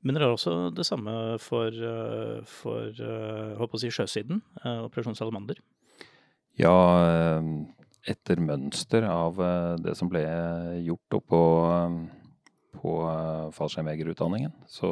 Men 0.04 0.18
dere 0.18 0.28
har 0.28 0.36
også 0.36 0.74
det 0.76 0.84
samme 0.84 1.14
for, 1.40 1.72
eh, 1.72 2.40
for 2.48 2.90
håper 2.92 3.64
eh, 3.64 3.78
å 3.78 3.80
si 3.80 3.92
sjøsiden, 3.92 4.42
eh, 4.64 4.82
Operasjon 4.84 5.16
Salamander? 5.16 5.62
Ja, 6.60 6.76
etter 8.06 8.38
mønster 8.44 9.08
av 9.10 9.40
det 9.82 9.96
som 9.98 10.12
ble 10.12 10.22
gjort 10.86 11.16
oppå 11.18 11.40
på 12.74 12.96
fallskjermjegerutdanningen, 13.56 14.54
så 14.68 14.90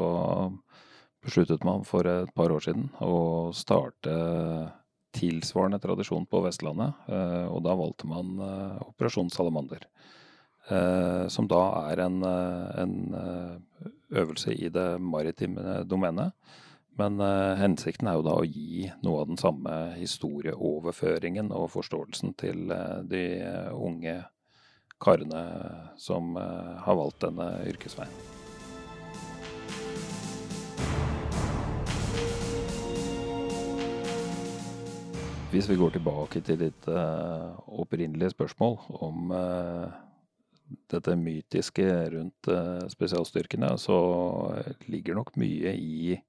besluttet 1.21 1.65
man 1.67 1.83
for 1.85 2.07
et 2.09 2.31
par 2.37 2.53
år 2.53 2.63
siden 2.65 2.89
å 3.03 3.49
starte 3.55 4.15
tilsvarende 5.11 5.79
tradisjon 5.79 6.25
på 6.25 6.41
Vestlandet, 6.45 6.95
eh, 7.11 7.45
og 7.51 7.61
da 7.65 7.75
valgte 7.77 8.07
man 8.09 8.33
eh, 8.39 8.81
Operasjon 8.87 9.31
Salamander. 9.33 9.85
Eh, 10.71 11.27
som 11.27 11.47
da 11.51 11.61
er 11.91 12.03
en, 12.05 12.21
en 12.23 12.93
øvelse 14.11 14.53
i 14.53 14.69
det 14.71 14.89
maritime 15.01 15.81
domenet. 15.89 16.35
Men 16.99 17.23
hensikten 17.57 18.09
er 18.11 18.17
jo 18.17 18.23
da 18.25 18.33
å 18.35 18.45
gi 18.45 18.83
noe 19.01 19.21
av 19.23 19.29
den 19.29 19.39
samme 19.39 19.75
historieoverføringen 19.95 21.47
og 21.55 21.69
forståelsen 21.71 22.33
til 22.37 22.67
de 23.07 23.21
unge 23.71 24.17
karene 25.01 25.45
som 25.97 26.35
har 26.37 26.97
valgt 26.99 27.23
denne 27.25 27.49
yrkesveien. 27.71 28.31
Hvis 35.51 35.67
vi 35.67 35.75
går 35.75 35.91
tilbake 35.91 36.39
til 36.47 36.61
ditt 36.61 36.85
uh, 36.87 37.51
opprinnelige 37.75 38.31
spørsmål 38.31 38.77
om 39.03 39.33
uh, 39.35 39.91
dette 40.87 41.15
mytiske 41.19 41.83
rundt 42.13 42.47
uh, 42.47 42.79
spesialstyrkene, 42.87 43.73
så 43.75 43.97
ligger 44.87 45.19
nok 45.19 45.35
mye 45.41 45.75
i 45.75 46.19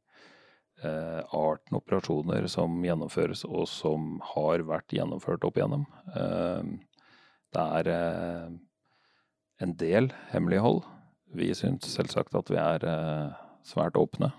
arten 0.82 1.76
operasjoner 1.78 2.48
som 2.50 2.80
gjennomføres, 2.82 3.44
og 3.46 3.68
som 3.70 4.16
har 4.32 4.64
vært 4.66 4.90
gjennomført 4.96 5.44
opp 5.46 5.60
igjennom. 5.60 5.84
Det 7.52 7.64
er 7.78 7.88
en 9.62 9.75
del 9.80 10.11
hemmelighold. 10.32 10.82
Vi 11.37 11.50
syns 11.56 11.88
selvsagt 11.88 12.35
at 12.37 12.50
vi 12.52 12.59
er 12.61 12.87
svært 13.64 13.97
åpne. 13.97 14.32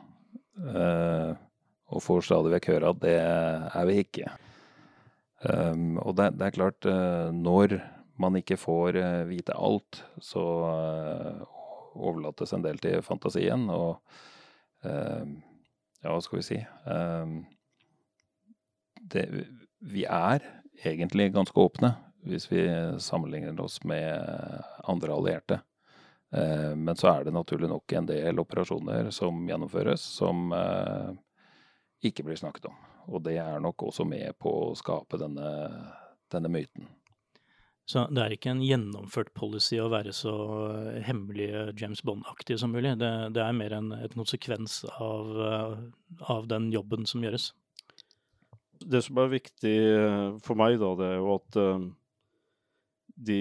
og 1.93 2.01
får 2.01 2.25
stadig 2.25 2.51
vekk 2.55 2.69
høre 2.73 2.89
at 2.89 3.01
det 3.01 3.17
er 3.21 3.85
vi 3.89 3.99
ikke. 4.01 4.31
Um, 5.43 5.97
og 5.99 6.15
det, 6.17 6.31
det, 6.39 6.47
er 6.47 6.55
klart, 6.55 6.85
når 7.33 7.79
man 8.17 8.35
ikke 8.39 8.57
får 8.57 8.97
vite 9.29 9.53
alt, 9.57 10.03
så 10.21 10.43
overlates 11.95 12.53
en 12.53 12.63
del 12.63 12.79
til 12.81 13.01
fantasien. 13.05 13.67
Og 13.69 13.99
ehm, 14.85 15.37
ja, 16.01 16.09
hva 16.09 16.19
skal 16.23 16.39
vi 16.39 16.47
si 16.47 16.59
um, 16.87 17.43
det, 19.13 19.27
Vi 19.83 20.05
er 20.07 20.43
egentlig 20.83 21.33
ganske 21.33 21.59
åpne 21.59 21.93
hvis 22.27 22.47
vi 22.51 22.63
sammenligner 23.03 23.61
oss 23.61 23.81
med 23.83 24.23
andre 24.83 25.13
allierte. 25.13 25.59
Men 26.75 26.95
så 26.97 27.11
er 27.11 27.27
det 27.27 27.33
naturlig 27.35 27.67
nok 27.69 27.93
en 27.93 28.07
del 28.09 28.39
operasjoner 28.41 29.11
som 29.13 29.43
gjennomføres, 29.45 30.01
som 30.15 30.49
ikke 32.01 32.25
blir 32.25 32.39
snakket 32.39 32.71
om. 32.71 32.79
Og 33.13 33.21
det 33.21 33.37
er 33.37 33.61
nok 33.61 33.85
også 33.89 34.05
med 34.07 34.33
på 34.41 34.51
å 34.63 34.75
skape 34.79 35.19
denne, 35.21 35.51
denne 36.31 36.51
myten. 36.51 36.87
Så 37.85 38.05
det 38.15 38.21
er 38.23 38.33
ikke 38.35 38.53
en 38.53 38.63
gjennomført 38.63 39.33
policy 39.35 39.75
å 39.83 39.89
være 39.91 40.13
så 40.15 40.33
hemmelig 41.03 41.49
James 41.79 41.99
Bond-aktig 42.07 42.55
som 42.61 42.71
mulig. 42.71 42.95
Det, 43.01 43.11
det, 43.35 43.43
er 43.43 43.57
mer 43.57 43.75
en, 43.75 43.91
et 43.97 44.15
konsekvens 44.15 44.85
av, 44.95 45.33
av, 46.21 46.47
den 46.47 46.69
jobben 46.71 47.03
som 47.09 47.25
gjøres. 47.25 47.49
Det 48.79 49.03
som 49.03 49.19
er 49.19 49.35
viktig 49.35 49.75
for 50.45 50.59
meg, 50.59 50.77
da, 50.79 50.93
det 50.99 51.09
er 51.09 51.19
jo 51.19 51.35
at 51.35 51.59
uh, 51.59 51.83
de, 53.13 53.39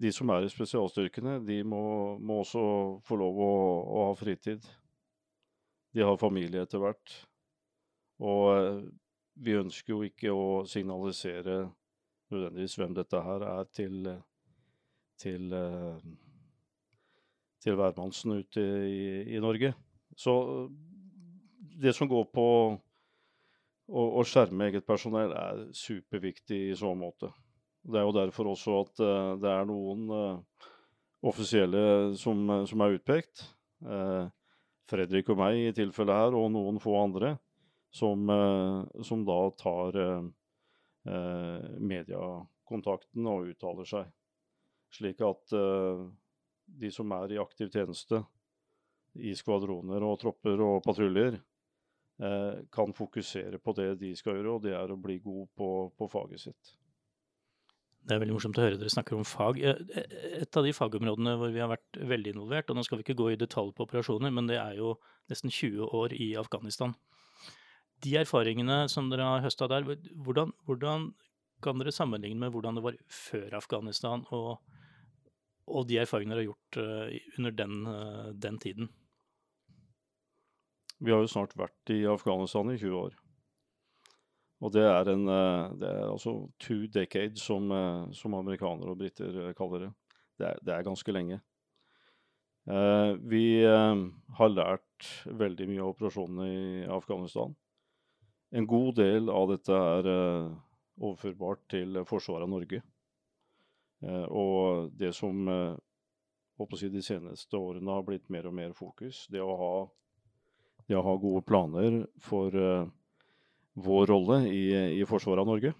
de, 0.00 0.12
som 0.12 0.30
er 0.34 0.44
i 0.44 0.50
spesialstyrkene, 0.50 1.38
de 1.46 1.62
må, 1.66 1.82
må 2.18 2.40
også 2.42 2.62
få 3.06 3.18
lov 3.20 3.40
å, 3.44 3.52
å 3.82 4.06
ha 4.08 4.14
fritid. 4.18 4.64
De 5.94 6.04
har 6.04 6.18
familie 6.20 6.64
etter 6.66 6.82
hvert. 6.82 7.14
Og 8.18 8.46
eh, 8.56 8.80
vi 9.38 9.58
ønsker 9.58 9.94
jo 9.94 10.00
ikke 10.06 10.34
å 10.34 10.64
signalisere 10.68 11.60
nødvendigvis 12.32 12.76
hvem 12.78 12.96
dette 12.96 13.20
her 13.24 13.44
er 13.46 13.70
til, 13.74 14.10
til, 15.20 15.52
eh, 15.54 16.02
til 17.62 17.78
hvermannsen 17.78 18.40
ute 18.42 18.64
i, 18.90 19.00
i, 19.36 19.40
Norge. 19.42 19.72
Så 20.18 20.34
det 21.78 21.94
som 21.94 22.10
går 22.10 22.26
på 22.34 22.46
å, 23.88 24.02
å, 24.02 24.24
skjerme 24.26 24.68
eget 24.68 24.86
personell, 24.86 25.32
er 25.32 25.68
superviktig 25.72 26.64
i 26.72 26.76
så 26.76 26.90
måte. 26.98 27.30
Det 27.82 28.00
er 28.00 28.06
jo 28.06 28.16
derfor 28.16 28.52
også 28.54 28.80
at 28.82 29.02
uh, 29.04 29.34
det 29.40 29.50
er 29.52 29.68
noen 29.68 30.08
uh, 30.10 30.66
offisielle 31.28 32.14
som, 32.18 32.42
som, 32.66 32.82
er 32.82 32.98
utpekt. 32.98 33.42
Fredrik 34.88 35.28
og 35.30 35.38
meg 35.38 35.58
i 35.60 35.74
tilfellet 35.76 36.16
her, 36.16 36.34
og 36.34 36.48
noen 36.54 36.78
få 36.82 36.94
andre 36.98 37.36
som, 37.90 38.30
eh, 38.30 39.02
som 39.02 39.24
da 39.24 39.50
tar 39.50 39.96
eh, 39.96 40.24
eh, 41.12 41.70
mediekontakten 41.78 43.26
og 43.26 43.52
uttaler 43.52 43.88
seg. 43.88 44.10
Slik 44.88 45.20
at 45.20 45.52
de 46.80 46.88
som 46.92 47.12
er 47.12 47.34
i 47.34 47.40
aktiv 47.40 47.68
tjeneste 47.68 48.22
i 49.20 49.34
skvadroner 49.36 50.00
og 50.06 50.14
tropper 50.22 50.62
og 50.64 50.78
patruljer, 50.86 51.36
kan 52.72 52.94
fokusere 52.96 53.60
på 53.60 53.74
det 53.76 53.90
de 54.00 54.14
skal 54.16 54.38
gjøre, 54.38 54.54
og 54.54 54.64
det 54.64 54.72
er 54.78 54.90
å 54.90 54.96
bli 54.96 55.18
god 55.20 55.44
på, 55.60 55.68
på 55.92 56.08
faget 56.08 56.40
sitt. 56.46 56.72
Det 58.08 58.16
er 58.16 58.22
veldig 58.22 58.38
morsomt 58.38 58.56
å 58.56 58.62
høre 58.64 58.78
dere 58.80 58.88
snakker 58.88 59.18
om 59.18 59.26
fag. 59.28 59.58
Et 59.60 60.56
av 60.56 60.64
de 60.64 60.72
fagområdene 60.72 61.34
hvor 61.36 61.50
vi 61.52 61.60
har 61.60 61.68
vært 61.68 61.98
veldig 62.08 62.32
involvert, 62.32 62.70
og 62.70 62.78
nå 62.78 62.84
skal 62.86 63.00
vi 63.00 63.04
ikke 63.04 63.18
gå 63.18 63.26
i 63.34 63.40
detalj 63.40 63.74
på 63.76 63.84
operasjoner, 63.84 64.32
men 64.32 64.48
det 64.48 64.56
er 64.62 64.78
jo 64.78 64.94
nesten 65.28 65.52
20 65.52 65.92
år 65.98 66.14
i 66.16 66.30
Afghanistan. 66.40 66.96
de 68.04 68.14
erfaringene 68.14 68.84
som 68.88 69.08
dere 69.10 69.26
har 69.26 69.42
høsta 69.42 69.66
der, 69.68 69.82
hvordan, 69.82 70.52
hvordan, 70.64 71.12
kan 71.60 71.80
dere 71.80 71.90
sammenligne 71.90 72.38
med 72.38 72.52
hvordan 72.54 72.76
det 72.78 72.84
var 72.84 72.96
før 73.10 73.56
Afghanistan, 73.58 74.22
og, 74.30 74.60
og 75.66 75.88
de 75.90 75.98
erfaringene 75.98 76.36
dere 76.36 76.44
har 76.44 76.52
gjort 76.52 76.78
uh, 76.78 77.38
under 77.40 77.56
den, 77.58 77.72
den, 78.38 78.58
tiden? 78.62 78.92
Vi 81.02 81.10
har 81.10 81.20
jo 81.26 81.32
snart 81.32 81.58
vært 81.58 81.90
i 81.90 82.04
Afghanistan 82.06 82.70
i 82.70 82.78
20 82.78 82.94
år. 82.94 83.18
Og 84.58 84.72
det 84.74 84.82
er 84.82 85.12
en 85.12 85.28
uh, 85.30 85.70
det 85.78 85.88
er 85.88 86.08
altså 86.08 86.34
two 86.58 86.88
decades, 86.90 87.44
som, 87.46 87.70
som 88.12 88.34
amerikanere 88.34 88.90
og 88.90 88.98
briter 88.98 89.52
kaller 89.58 89.86
det. 89.86 89.92
Det 90.38 90.46
er, 90.48 90.58
det 90.62 90.74
er 90.74 90.86
ganske 90.86 91.12
lenge. 91.12 91.40
vi 93.24 93.64
har 93.64 94.50
lært 94.52 95.06
veldig 95.24 95.66
mye 95.70 95.80
av 95.80 95.94
operasjonene 95.94 96.48
i 96.52 96.84
Afghanistan. 96.84 97.54
En 98.52 98.66
god 98.66 98.92
del 98.98 99.30
av 99.32 99.48
dette 99.48 99.72
er 99.72 100.08
overførbart 101.00 101.62
til 101.72 101.96
forsvaret 102.04 102.44
av 102.44 102.52
Norge. 102.52 102.82
Og 104.28 104.92
det 105.00 105.14
som 105.16 105.48
si 106.76 106.90
de 106.92 107.02
seneste 107.02 107.56
årene 107.56 107.94
har 107.94 108.04
blitt 108.06 108.28
mer 108.30 108.50
og 108.50 108.54
mer 108.54 108.76
fokus, 108.76 109.26
det 109.30 109.40
å 109.42 109.56
ha, 109.58 109.74
det 110.88 110.98
å 110.98 111.04
ha 111.06 111.16
gode 111.16 111.44
planer 111.46 112.02
for 112.20 112.54
vår 113.84 114.10
rolle 114.10 114.40
i, 114.50 114.64
i, 114.98 115.04
forsvaret 115.08 115.44
av 115.44 115.52
Norge. 115.52 115.74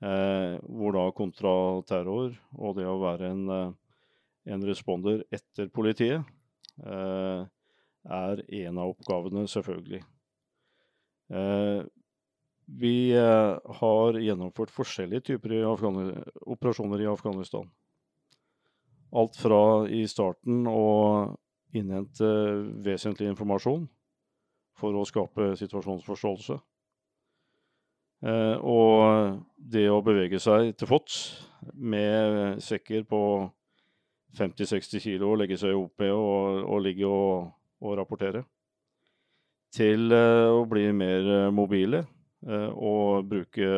hvor 0.00 0.94
da 0.96 1.02
kontraterror 1.12 2.32
og 2.56 2.76
det 2.78 2.86
å 2.88 3.00
være 3.02 3.28
en, 3.34 3.74
en 4.48 4.62
responder 4.64 5.20
etter 5.28 5.68
politiet 5.68 6.24
er 8.08 8.42
en 8.62 8.78
av 8.80 8.94
oppgavene, 8.94 9.44
selvfølgelig. 9.48 10.00
Eh, 11.30 11.82
vi 12.80 12.94
eh, 13.14 13.58
har 13.80 14.18
gjennomført 14.18 14.72
forskjellige 14.74 15.32
typer 15.32 15.54
i 15.58 15.62
operasjoner 15.66 17.02
i 17.02 17.10
Afghanistan. 17.10 17.68
Alt 19.10 19.38
fra 19.38 19.62
i 19.90 20.04
starten 20.10 20.66
å 20.70 20.84
innhente 21.74 22.26
vesentlig 22.82 23.30
informasjon 23.30 23.88
for 24.80 24.96
å 24.96 25.06
skape 25.08 25.52
situasjonsforståelse. 25.60 26.58
Eh, 28.20 28.56
og 28.60 29.40
det 29.56 29.86
å 29.88 30.02
bevege 30.04 30.40
seg 30.42 30.74
til 30.76 30.90
fots 30.90 31.20
med 31.72 32.60
sekker 32.60 33.06
på 33.08 33.20
50-60 34.36 35.00
kilo 35.00 35.30
og 35.32 35.40
legge 35.40 35.56
seg 35.60 35.72
i 35.72 35.78
OP 35.78 36.04
og, 36.04 36.60
og 36.68 36.82
ligge 36.84 37.08
og, 37.08 37.48
og 37.80 37.96
rapportere 37.96 38.44
til 39.72 40.12
eh, 40.12 40.50
å 40.52 40.66
bli 40.68 40.90
mer 40.92 41.48
mobile 41.54 42.04
eh, 42.44 42.68
og 42.68 43.24
bruke 43.30 43.72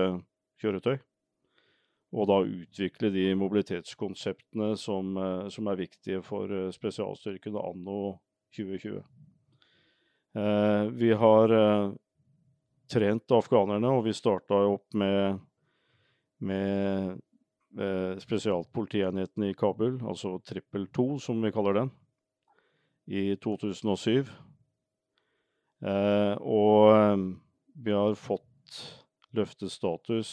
kjøretøy. 0.62 0.96
Og 2.12 2.28
da 2.28 2.42
utvikle 2.44 3.08
de 3.14 3.30
mobilitetskonseptene 3.40 4.74
som, 4.76 5.14
som 5.48 5.68
er 5.72 5.78
viktige 5.78 6.18
for 6.26 6.50
spesialstyrkene 6.74 7.62
anno 7.70 8.18
2020. 8.52 9.00
Vi 10.32 11.10
har 11.12 11.52
trent 12.88 13.34
afghanerne, 13.36 13.90
og 13.92 14.06
vi 14.06 14.14
starta 14.16 14.56
opp 14.70 14.96
med, 14.96 15.42
med 16.40 18.20
spesialpolitienheten 18.24 19.44
i 19.44 19.52
Kabul, 19.52 19.98
altså 20.00 20.38
trippel 20.48 20.86
2 20.96 21.06
som 21.26 21.44
vi 21.44 21.52
kaller 21.52 21.76
den, 21.82 21.92
i 23.12 23.36
2007. 23.44 24.32
Eh, 25.82 26.34
og 26.38 26.92
eh, 26.94 27.22
vi 27.82 27.94
har 27.94 28.14
fått 28.18 28.78
løftet 29.34 29.72
status 29.72 30.32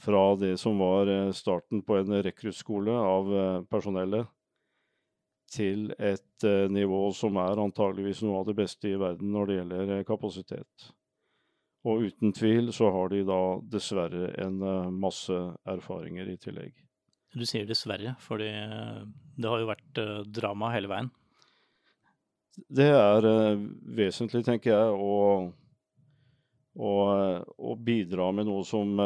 fra 0.00 0.34
det 0.40 0.56
som 0.60 0.80
var 0.80 1.08
eh, 1.08 1.30
starten 1.36 1.80
på 1.86 1.96
en 1.96 2.18
rekruttskole 2.24 2.92
av 2.92 3.30
personellet, 3.72 4.28
til 5.50 5.90
et 5.98 6.46
nivå 6.70 7.02
som 7.16 7.36
er 7.42 7.60
antageligvis 7.62 8.22
noe 8.24 8.40
av 8.40 8.48
det 8.48 8.56
beste 8.60 8.90
i 8.90 8.98
verden 9.00 9.32
når 9.34 9.50
det 9.50 9.56
gjelder 9.58 10.04
kapasitet. 10.08 10.90
Og 11.88 12.04
uten 12.10 12.34
tvil 12.36 12.70
så 12.76 12.90
har 12.92 13.10
de 13.12 13.22
da 13.26 13.40
dessverre 13.72 14.30
en 14.44 14.60
masse 15.00 15.36
erfaringer 15.68 16.28
i 16.28 16.36
tillegg. 16.40 16.74
Du 17.34 17.46
sier 17.46 17.66
dessverre, 17.66 18.16
for 18.20 18.42
det 18.42 19.48
har 19.48 19.62
jo 19.62 19.70
vært 19.70 20.02
drama 20.28 20.72
hele 20.74 20.90
veien. 20.90 21.10
Det 22.68 22.88
er 22.90 23.26
vesentlig, 23.96 24.42
tenker 24.44 24.74
jeg, 24.74 24.92
å, 24.92 25.52
å, 26.74 26.94
å, 27.54 27.76
bidra 27.78 28.30
med 28.34 28.48
noe 28.50 28.64
som, 28.66 28.98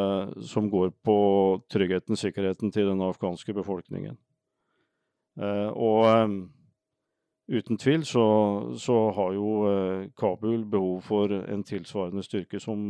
som, 0.42 0.70
går 0.72 0.94
på 1.04 1.16
tryggheten, 1.70 2.18
sikkerheten 2.18 2.72
til 2.74 2.88
den 2.90 3.04
afghanske 3.04 3.54
befolkningen. 3.54 4.16
Uh, 5.40 5.70
og 5.74 6.34
uten 7.50 7.78
tvil 7.80 8.04
så, 8.08 8.24
så 8.80 8.98
har 9.16 9.34
jo 9.36 10.08
Kabul 10.16 10.64
behov 10.70 11.02
for 11.04 11.32
en 11.32 11.64
tilsvarende 11.66 12.22
styrke 12.24 12.60
som 12.62 12.86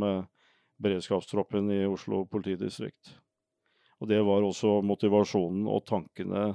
beredskapstroppen 0.79 1.73
i 1.75 1.81
Oslo 1.89 2.23
politidistrikt. 2.31 3.17
Og 3.99 4.09
det 4.11 4.21
var 4.27 4.47
også 4.47 4.79
motivasjonen 4.87 5.67
og 5.67 5.87
tankene 5.89 6.53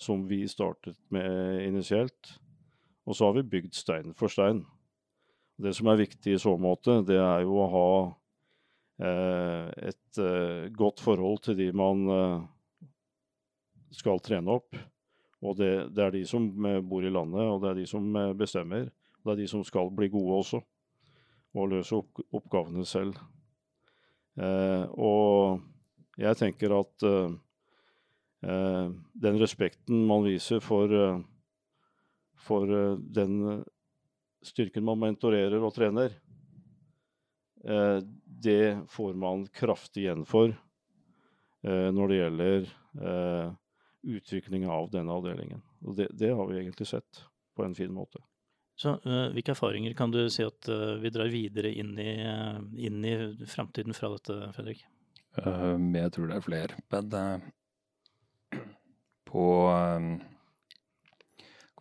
som 0.00 0.26
vi 0.28 0.42
startet 0.50 0.98
med 1.14 1.62
initielt 1.64 2.34
og 3.04 3.16
så 3.16 3.28
har 3.28 3.36
vi 3.38 3.48
bygd 3.56 3.76
stein 3.76 4.14
for 4.16 4.32
stein. 4.32 4.64
Det 5.60 5.74
som 5.76 5.90
er 5.90 6.00
viktig 6.00 6.34
i 6.34 6.40
så 6.40 6.56
måte, 6.58 7.02
det 7.06 7.18
er 7.20 7.44
jo 7.44 7.58
å 7.62 7.68
ha 7.74 7.90
eh, 9.06 9.68
et 9.90 10.20
eh, 10.20 10.72
godt 10.74 11.02
forhold 11.04 11.44
til 11.44 11.58
de 11.60 11.68
man 11.76 12.08
eh, 12.10 12.88
skal 13.94 14.22
trene 14.24 14.56
opp. 14.56 14.74
Og 15.44 15.58
det, 15.58 15.72
det, 15.92 16.04
er 16.04 16.14
de 16.14 16.24
som 16.28 16.48
eh, 16.66 16.80
bor 16.80 17.04
i 17.04 17.12
landet, 17.12 17.44
og 17.44 17.60
det 17.62 17.70
er 17.70 17.80
de 17.82 17.86
som 17.90 18.06
eh, 18.16 18.32
bestemmer. 18.38 18.88
Og 19.20 19.28
det 19.28 19.34
er 19.34 19.42
de 19.42 19.50
som 19.50 19.64
skal 19.66 19.92
bli 19.94 20.08
gode 20.12 20.40
også, 20.40 20.62
og 21.54 21.70
løse 21.70 22.00
opp, 22.00 22.24
oppgavene 22.34 22.86
selv. 22.88 23.20
Eh, 24.40 24.84
og 24.96 25.60
jeg 26.20 26.38
tenker 26.38 26.78
at 26.80 27.08
den 28.44 29.38
respekten 29.40 30.02
man 30.06 30.20
viser 30.26 30.60
for 30.62 30.92
for 32.44 32.90
eh, 32.90 32.96
den 32.96 33.48
eh, 33.48 33.64
styrken 34.44 34.84
man 34.84 35.00
mentorerer 35.00 35.62
og 35.64 35.74
trener, 35.76 36.12
eh, 37.64 37.98
det 38.44 38.84
får 38.92 39.16
man 39.16 39.46
kraftig 39.48 40.04
igjen 40.04 40.26
for 40.28 40.52
når 41.64 42.10
det 42.10 42.16
gjelder 42.18 42.66
utvikling 44.04 44.66
av 44.68 44.90
denne 44.92 45.12
avdelingen. 45.12 45.62
Og 45.84 45.96
det, 45.98 46.08
det, 46.12 46.32
har 46.34 46.46
vi 46.48 46.58
egentlig 46.60 46.86
sett 46.88 47.24
på 47.56 47.64
en 47.64 47.74
fin 47.74 47.92
måte. 47.92 48.22
Så 48.76 48.96
Hvilke 49.04 49.52
erfaringer 49.54 49.94
kan 49.94 50.10
du 50.10 50.24
si 50.32 50.42
at 50.42 50.66
vi 50.98 51.10
drar 51.14 51.30
videre 51.30 51.70
inn 51.70 51.92
i, 52.02 52.14
inn 52.86 53.04
i 53.06 53.14
framtiden 53.46 53.94
fra 53.94 54.10
dette, 54.16 54.38
Fredrik? 54.56 54.82
jeg 55.34 56.10
tror 56.14 56.30
det 56.30 56.36
er 56.36 56.42
flere. 56.42 56.80
Men 56.90 57.12
på 59.30 59.46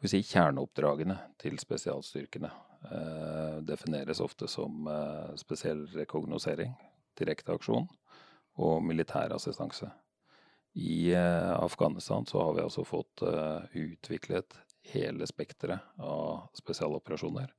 si, 0.06 0.22
kjerneoppdragene 0.22 1.18
til 1.42 1.58
spesialstyrkene 1.62 2.54
defineres 3.66 4.22
ofte 4.22 4.50
som 4.52 4.86
spesiell 5.40 5.88
rekognosering, 5.98 6.74
direkte 7.18 7.58
aksjon 7.58 7.90
og 8.62 8.82
militær 8.86 9.34
assistanse. 9.34 9.90
I 10.74 11.14
eh, 11.14 11.64
Afghanistan 11.64 12.26
så 12.26 12.44
har 12.44 12.54
vi 12.54 12.62
altså 12.62 12.86
fått 12.86 13.22
eh, 13.22 13.60
utviklet 13.74 14.58
hele 14.94 15.28
spekteret 15.28 15.80
av 16.02 16.48
spesialoperasjoner. 16.58 17.52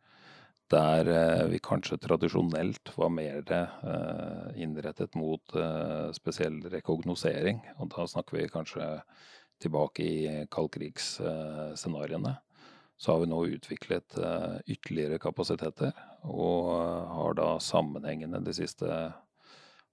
Der 0.70 1.10
eh, 1.12 1.44
vi 1.52 1.60
kanskje 1.62 2.00
tradisjonelt 2.02 2.90
var 2.98 3.12
mer 3.14 3.44
innrettet 4.56 5.14
mot 5.14 5.54
spesiell 6.16 6.58
rekognosering. 6.72 7.62
Og 7.78 7.92
da 7.94 8.08
snakker 8.10 8.40
vi 8.40 8.50
kanskje 8.50 8.88
tilbake 9.62 10.02
i 10.02 10.46
kaldkrigsscenarioene, 10.50 12.34
så 12.98 13.12
har 13.12 13.20
vi 13.22 13.28
nå 13.30 13.38
utviklet 13.54 14.16
ytterligere 14.66 15.20
kapasiteter, 15.22 15.94
og 16.26 16.72
har 17.14 17.36
da 17.38 17.48
sammenhengende 17.62 18.42
de 18.44 18.54
siste 18.56 18.88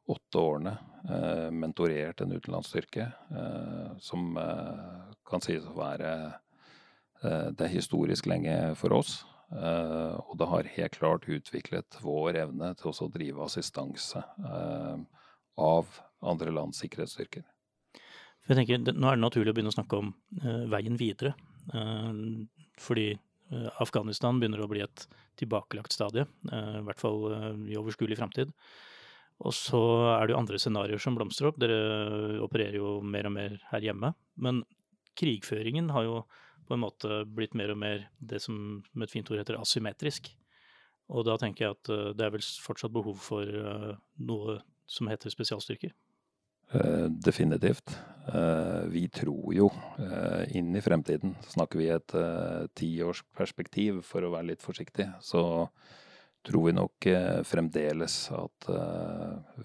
åtte 0.09 0.37
årene 0.37 0.75
eh, 1.09 1.49
mentorert 1.53 2.21
en 2.21 2.31
utenlandsstyrke 2.33 3.07
eh, 3.09 3.91
som 4.01 4.37
kan 5.27 5.43
sies 5.43 5.67
å 5.67 5.75
være 5.77 6.13
Det 7.21 7.61
er 7.61 7.69
historisk 7.69 8.25
lenge 8.25 8.73
for 8.75 8.95
oss. 8.97 9.11
og 9.53 10.31
det 10.39 10.47
har 10.49 10.69
helt 10.75 10.95
klart 10.97 11.27
utviklet 11.29 11.99
vår 12.01 12.39
evne 12.41 12.71
til 12.79 12.89
å 12.89 13.09
drive 13.13 13.43
assistanse 13.45 14.23
av 15.61 15.99
andre 16.19 16.51
lands 16.51 16.81
sikkerhetsstyrker. 16.81 17.43
Jeg 18.49 18.57
tenker, 18.57 18.81
Nå 18.81 19.11
er 19.11 19.19
det 19.19 19.21
naturlig 19.21 19.53
å 19.53 19.53
begynne 19.53 19.69
å 19.69 19.77
snakke 19.77 20.01
om 20.01 20.09
veien 20.73 20.97
videre. 20.97 21.35
Fordi 22.81 23.13
Eh, 23.51 23.67
Afghanistan 23.83 24.39
begynner 24.39 24.63
å 24.63 24.69
bli 24.71 24.83
et 24.83 25.05
tilbakelagt 25.39 25.93
stadie, 25.95 26.25
eh, 26.51 26.77
i 26.79 26.85
hvert 26.87 27.01
fall 27.01 27.19
eh, 27.31 27.49
i 27.73 27.77
overskuelig 27.79 28.17
framtid. 28.19 28.53
Og 29.41 29.55
så 29.57 29.81
er 30.15 30.27
det 30.27 30.35
jo 30.35 30.41
andre 30.41 30.59
scenarioer 30.61 31.01
som 31.01 31.17
blomstrer 31.17 31.49
opp. 31.49 31.57
Dere 31.61 32.37
opererer 32.45 32.77
jo 32.77 32.99
mer 33.01 33.29
og 33.29 33.35
mer 33.35 33.57
her 33.71 33.87
hjemme. 33.87 34.13
Men 34.41 34.61
krigføringen 35.17 35.89
har 35.95 36.05
jo 36.05 36.19
på 36.67 36.77
en 36.77 36.83
måte 36.83 37.23
blitt 37.25 37.57
mer 37.57 37.73
og 37.73 37.81
mer 37.81 38.05
det 38.19 38.39
som 38.43 38.55
med 38.93 39.07
et 39.07 39.13
fint 39.13 39.31
ord 39.33 39.41
heter 39.41 39.57
asymmetrisk. 39.59 40.29
Og 41.11 41.25
da 41.27 41.35
tenker 41.41 41.65
jeg 41.65 41.75
at 41.75 41.91
det 42.15 42.27
er 42.27 42.35
vel 42.37 42.45
fortsatt 42.63 42.93
behov 42.93 43.17
for 43.19 43.49
noe 44.21 44.61
som 44.87 45.09
heter 45.11 45.33
spesialstyrker. 45.33 45.91
Eh, 46.73 47.05
definitivt. 47.05 47.99
Eh, 48.33 48.83
vi 48.87 49.07
tror 49.09 49.53
jo 49.53 49.67
eh, 49.99 50.55
inn 50.55 50.75
i 50.75 50.81
fremtiden. 50.83 51.33
Snakker 51.51 51.81
vi 51.81 51.89
et 51.91 52.15
tiårsperspektiv, 52.79 53.99
for 54.07 54.23
å 54.23 54.31
være 54.35 54.53
litt 54.53 54.63
forsiktig, 54.63 55.09
så 55.19 55.43
tror 56.47 56.65
vi 56.67 56.73
nok 56.73 57.07
fremdeles 57.45 58.15
at 58.33 58.69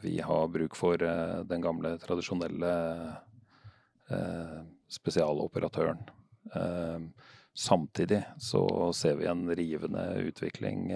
vi 0.03 0.19
har 0.21 0.51
bruk 0.53 0.77
for 0.77 1.01
den 1.01 1.65
gamle, 1.65 1.95
tradisjonelle 2.03 2.73
spesialoperatøren. 4.93 6.05
Samtidig 7.57 8.21
så 8.39 8.63
ser 8.95 9.17
vi 9.23 9.29
en 9.31 9.49
rivende 9.57 10.05
utvikling 10.29 10.93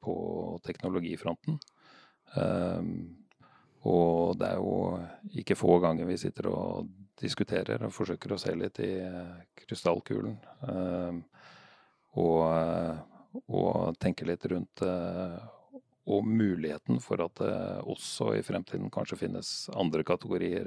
på 0.00 0.16
teknologifronten. 0.64 1.60
Og 3.88 4.36
det 4.40 4.48
er 4.48 4.58
jo 4.60 4.72
ikke 5.40 5.56
få 5.56 5.78
ganger 5.80 6.08
vi 6.08 6.18
sitter 6.20 6.50
og 6.50 6.90
diskuterer 7.20 7.84
og 7.86 7.94
forsøker 7.94 8.34
å 8.34 8.40
se 8.40 8.52
litt 8.56 8.80
i 8.84 8.92
eh, 9.04 9.40
krystallkulen. 9.62 10.36
Og, 12.20 12.42
eh, 12.48 13.00
og 13.46 13.96
tenke 14.02 14.26
litt 14.28 14.44
rundt 14.50 14.82
eh, 14.86 15.38
og 16.10 16.26
muligheten 16.26 16.98
for 17.04 17.22
at 17.22 17.38
det 17.38 17.54
også 17.86 18.34
i 18.38 18.42
fremtiden 18.42 18.90
kanskje 18.90 19.20
finnes 19.20 19.50
andre 19.78 20.02
kategorier 20.06 20.66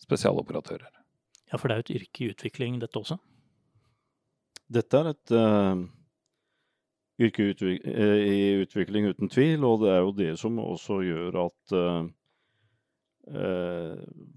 spesialoperatører. 0.00 1.02
Ja, 1.52 1.58
for 1.58 1.68
det 1.68 1.74
er 1.74 1.82
jo 1.82 1.84
et 1.84 1.96
yrke 2.00 2.24
i 2.24 2.30
utvikling, 2.32 2.78
dette 2.80 2.96
også? 2.98 3.18
Dette 4.72 4.98
er 5.02 5.10
et 5.10 5.32
uh, 5.36 5.82
yrke 7.20 7.50
eh, 7.52 8.22
i 8.24 8.62
utvikling, 8.62 9.10
uten 9.12 9.28
tvil. 9.28 9.64
Og 9.68 9.82
det 9.84 9.90
er 9.92 10.00
jo 10.00 10.14
det 10.16 10.32
som 10.40 10.58
også 10.62 11.02
gjør 11.04 11.38
at 11.44 11.74
uh, 11.76 12.06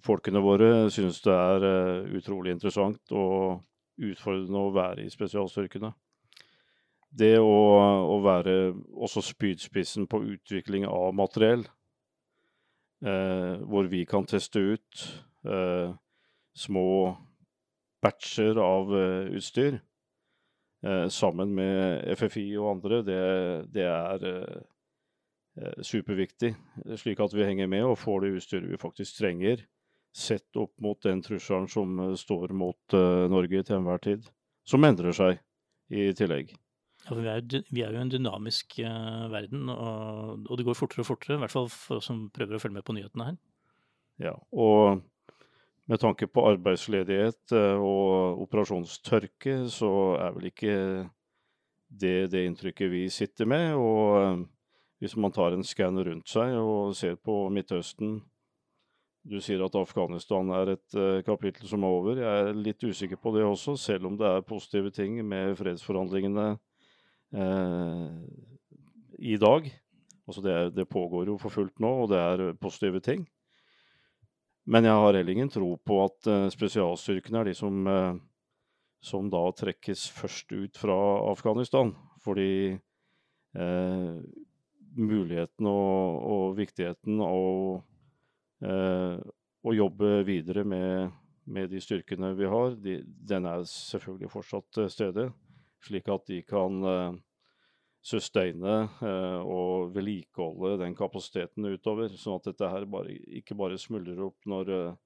folkene 0.06 0.44
våre 0.44 0.90
synes 0.94 1.22
det 1.24 1.36
er 1.36 1.68
uh, 1.70 2.18
utrolig 2.20 2.52
interessant 2.56 3.16
og 3.16 3.64
utfordrende 3.96 4.60
å 4.60 4.76
være 4.76 5.06
i 5.06 5.14
spesialstyrkene. 5.14 5.94
Det 7.16 7.38
å, 7.40 7.56
å 8.12 8.20
være 8.24 8.74
også 8.92 9.24
spydspissen 9.24 10.08
på 10.12 10.20
utvikling 10.36 10.84
av 10.90 11.14
materiell, 11.16 11.64
eh, 13.06 13.56
hvor 13.64 13.88
vi 13.92 14.04
kan 14.10 14.28
teste 14.28 14.60
ut 14.76 15.06
små 16.56 16.88
batcher 18.02 18.58
av 18.58 18.90
utstyr, 19.38 19.78
Eh, 20.86 21.08
sammen 21.10 21.56
med 21.56 22.04
FFI 22.18 22.44
og 22.62 22.70
andre, 22.76 23.00
det, 23.02 23.22
det 23.74 23.86
er 23.90 24.26
eh, 24.30 24.58
eh, 25.58 25.80
superviktig. 25.82 26.52
Slik 27.02 27.22
at 27.26 27.34
vi 27.34 27.48
henger 27.48 27.70
med 27.72 27.88
og 27.88 27.98
får 27.98 28.22
det 28.22 28.36
utstyret 28.38 28.70
vi 28.70 28.78
faktisk 28.82 29.18
trenger, 29.18 29.64
sett 30.14 30.60
opp 30.62 30.76
mot 30.84 31.00
den 31.04 31.24
trusselen 31.26 31.66
som 31.68 31.98
står 32.16 32.54
mot 32.56 32.96
Norge 33.32 33.64
til 33.68 33.76
enhver 33.76 34.00
tid. 34.00 34.30
Som 34.64 34.86
endrer 34.88 35.12
seg 35.12 35.42
i 35.92 36.06
tillegg. 36.16 36.54
Ja, 37.06 37.16
vi, 37.16 37.26
er, 37.30 37.42
vi, 37.70 37.82
er, 37.86 37.94
jo 37.94 38.02
en 38.02 38.10
dynamisk 38.10 38.80
uh, 38.82 39.28
verden, 39.30 39.70
og, 39.70 40.48
og, 40.50 40.56
det 40.58 40.66
går 40.66 40.78
fortere 40.78 41.04
og 41.04 41.12
fortere. 41.12 41.38
I 41.38 41.44
hvert 41.44 41.54
fall 41.54 41.68
for 41.70 42.00
oss 42.00 42.10
som 42.10 42.24
prøver 42.34 42.58
å 42.58 42.62
følge 42.64 42.80
med 42.80 42.86
på 42.88 42.96
nyhetene 42.98 43.28
her. 43.28 43.38
Ja, 44.26 44.34
og 44.56 45.04
med 45.86 46.02
tanke 46.02 46.26
på 46.32 46.48
arbeidsledighet 46.50 47.54
eh, 47.54 47.78
og 47.78 48.42
operasjonstørke, 48.48 49.66
så 49.70 49.92
er 50.18 50.34
vel 50.34 50.50
ikke 50.50 50.76
det 51.86 52.32
det 52.34 52.46
inntrykket 52.48 52.90
vi 52.90 53.04
sitter 53.14 53.50
med. 53.50 53.76
Og 53.78 54.22
eh, 54.22 54.46
hvis 55.04 55.18
man 55.20 55.36
tar 55.36 55.54
en 55.54 55.68
skann 55.68 56.00
rundt 56.02 56.32
seg 56.32 56.56
og 56.58 56.96
ser 56.98 57.20
på 57.20 57.44
Midtøsten 57.54 58.24
Du 59.26 59.40
sier 59.42 59.62
at 59.66 59.74
Afghanistan 59.74 60.52
er 60.54 60.70
et 60.76 60.96
kapittel 61.26 61.66
som 61.66 61.82
er 61.84 61.94
over. 61.98 62.20
Jeg 62.22 62.42
er 62.46 62.58
litt 62.58 62.84
usikker 62.86 63.18
på 63.18 63.32
det 63.34 63.42
også, 63.42 63.74
selv 63.76 64.06
om 64.06 64.18
det 64.20 64.28
er 64.30 64.46
positive 64.46 64.92
ting 64.94 65.18
med 65.26 65.56
fredsforhandlingene 65.58 66.52
i 67.36 69.36
dag. 69.42 69.68
Altså 70.26 70.42
det, 70.42 70.56
det, 70.76 70.88
pågår 70.90 71.30
jo 71.30 71.38
for 71.42 71.54
fullt 71.54 71.82
nå, 71.84 71.92
og 72.04 72.12
det 72.12 72.22
er 72.22 72.46
positive 72.62 73.02
ting. 73.04 73.26
Men 74.66 74.88
jeg 74.88 74.98
har 74.98 75.14
heller 75.14 75.36
ingen 75.36 75.52
tro 75.54 75.76
på 75.78 76.00
at 76.08 76.30
uh, 76.32 76.48
spesialstyrkene 76.54 77.44
er 77.44 77.52
de 77.52 77.56
som, 77.58 77.86
som 79.06 79.30
da 79.30 79.44
trekkes 79.54 80.08
først 80.16 80.56
ut 80.56 80.80
fra 80.80 80.98
Afghanistan. 81.30 81.94
Fordi 82.26 82.74
eh, 82.74 84.14
muligheten 84.98 85.68
og, 85.70 86.24
og, 86.26 86.56
viktigheten 86.58 87.20
av 87.22 87.84
å 89.66 89.74
jobbe 89.76 90.24
videre 90.26 90.64
med, 90.66 91.12
med, 91.46 91.70
de 91.70 91.82
styrkene 91.84 92.32
vi 92.38 92.48
har, 92.50 92.74
de, 92.82 92.96
den 93.04 93.46
er 93.50 93.66
selvfølgelig 93.70 94.32
fortsatt 94.34 94.66
til 94.74 94.90
stede. 94.90 95.28
Slik 95.86 96.10
at 96.10 96.26
de 96.32 96.40
kan 96.48 96.82
sustaine 98.06 98.76
eh, 99.02 99.40
og 99.42 99.96
vedlikeholde 99.96 100.78
den 100.84 100.98
kapasiteten 100.98 101.66
utover. 101.74 102.12
Sånn 102.14 102.38
at 102.38 102.52
dette 102.52 102.70
her 102.70 102.86
bare, 102.90 103.16
ikke 103.40 103.58
bare 103.58 103.82
smuldrer 103.82 104.22
opp 104.28 104.46
når, 104.50 104.76
eh, 104.76 105.00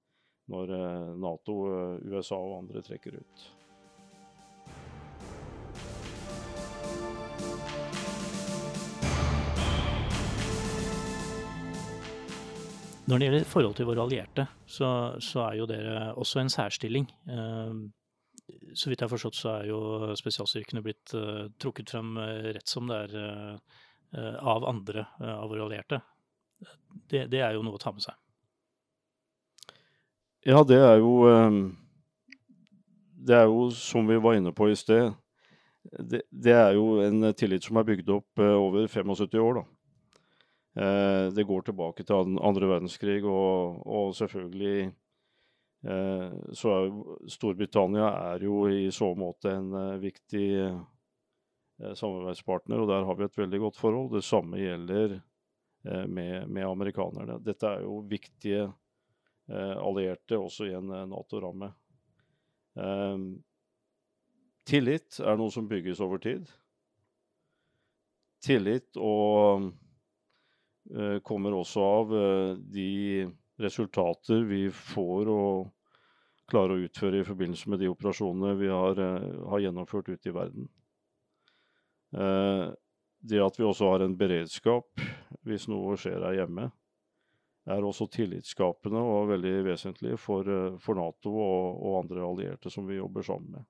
når 0.52 0.76
eh, 0.76 1.16
Nato, 1.24 1.62
USA 2.10 2.42
og 2.42 2.60
andre 2.64 2.84
trekker 2.84 3.22
ut. 3.22 3.48
Når 13.10 13.18
det 13.18 13.26
gjelder 13.26 13.46
forhold 13.50 13.74
til 13.74 13.88
våre 13.90 14.04
allierte, 14.06 14.44
så, 14.70 14.90
så 15.24 15.48
er 15.48 15.56
jo 15.58 15.66
dere 15.66 16.12
også 16.20 16.44
en 16.44 16.52
særstilling. 16.54 17.08
Eh, 17.32 17.80
så 18.74 18.90
vidt 18.90 19.02
jeg 19.02 19.08
har 19.08 19.12
forstått, 19.12 19.38
så 19.38 19.52
er 19.58 19.70
jo 19.70 19.80
spesialstyrkene 20.20 20.84
blitt 20.86 21.14
uh, 21.18 21.48
trukket 21.62 21.94
frem 21.94 22.16
uh, 22.18 22.50
rett 22.56 22.70
som 22.70 22.90
det 22.90 22.98
er 23.06 23.16
uh, 23.20 23.78
av 24.42 24.66
andre 24.66 25.04
av 25.22 25.52
våre 25.52 25.68
allierte. 25.68 26.00
Det, 27.06 27.28
det, 27.30 27.44
er 27.46 27.54
jo 27.54 27.62
noe 27.62 27.78
å 27.78 27.82
ta 27.82 27.92
med 27.94 28.02
seg. 28.02 28.16
Ja, 30.50 30.64
det 30.66 30.80
er 30.82 30.96
jo 30.98 31.12
Det 33.14 33.36
er 33.38 33.46
jo 33.46 33.68
som 33.76 34.10
vi 34.10 34.18
var 34.18 34.34
inne 34.34 34.50
på 34.56 34.72
i 34.72 34.78
sted. 34.80 35.12
Det, 35.84 36.24
det 36.32 36.56
er 36.58 36.74
jo 36.74 37.04
en 37.04 37.30
tillit 37.38 37.68
som 37.68 37.78
er 37.78 37.86
bygd 37.86 38.10
opp 38.16 38.42
over 38.42 38.88
75 38.90 39.38
år, 39.44 39.60
da. 39.60 39.66
Det 41.38 41.46
går 41.46 41.68
tilbake 41.70 42.08
til 42.08 42.34
andre 42.42 42.72
verdenskrig 42.74 43.22
og, 43.30 43.78
og 43.86 44.18
selvfølgelig 44.18 44.90
Eh, 44.90 44.99
så 45.82 46.72
er 46.76 46.89
Storbritannia 47.32 48.10
er 48.34 48.44
jo 48.44 48.65
i 48.68 48.89
så 48.92 49.13
måte 49.15 49.54
en 49.56 49.72
eh, 49.80 50.00
viktig 50.02 50.48
eh, 50.65 51.94
samarbeidspartner, 51.96 52.82
og 52.82 52.89
der 52.92 53.08
har 53.08 53.15
vi 53.15 53.28
et 53.30 53.39
veldig 53.39 53.62
godt 53.63 53.80
forhold. 53.80 54.10
Det 54.18 54.26
samme 54.28 54.60
gjelder 54.60 55.22
med, 56.12 56.50
med 56.52 56.65
amerikanerne. 56.68 57.38
Dette 57.39 57.70
er 57.70 57.86
jo 57.86 58.02
viktige 58.04 58.65
allierte 59.48 60.36
også 60.36 60.65
i 60.68 60.74
en 60.76 60.92
Nato-ramme. 61.08 61.70
Tillit 64.68 65.22
er 65.24 65.39
noe 65.39 65.54
som 65.56 65.70
bygges 65.72 66.02
over 66.04 66.20
tid. 66.20 66.52
Tillit 68.44 69.00
og 69.00 69.72
kommer 71.24 71.56
også 71.56 71.88
av 71.88 72.12
de 72.76 72.92
resultater 73.60 74.43
vi 74.48 74.72
får 74.72 75.30
og 75.32 75.69
klarer 76.50 76.76
å 76.76 76.86
utføre 76.88 77.22
i 77.22 77.28
forbindelse 77.28 77.69
med 77.69 77.82
de 77.84 77.89
operasjonene 77.91 78.56
vi 78.60 78.69
har, 78.72 79.00
eh, 79.00 79.30
har 79.52 79.63
gjennomført 79.65 80.10
ute 80.10 80.30
i 80.30 80.34
verden. 80.34 80.69
Eh, 82.13 82.74
det 83.22 83.41
at 83.43 83.60
vi 83.60 83.65
også 83.67 83.91
har 83.91 84.02
en 84.02 84.17
beredskap 84.17 85.02
hvis 85.45 85.67
noe 85.67 85.98
skjer 86.00 86.24
her 86.24 86.39
hjemme, 86.39 86.72
er 87.69 87.86
også 87.86 88.10
tillitsskapende 88.10 88.98
og 88.98 89.30
veldig 89.30 89.65
vesentlig 89.67 90.17
for, 90.17 90.41
eh, 90.41 90.78
for 90.78 90.95
Nato 90.95 91.30
og, 91.30 91.84
og, 91.84 92.04
andre 92.04 92.24
allierte 92.26 92.72
som 92.72 92.88
vi 92.88 92.98
jobber 92.98 93.22
sammen 93.22 93.52
med. 93.52 93.65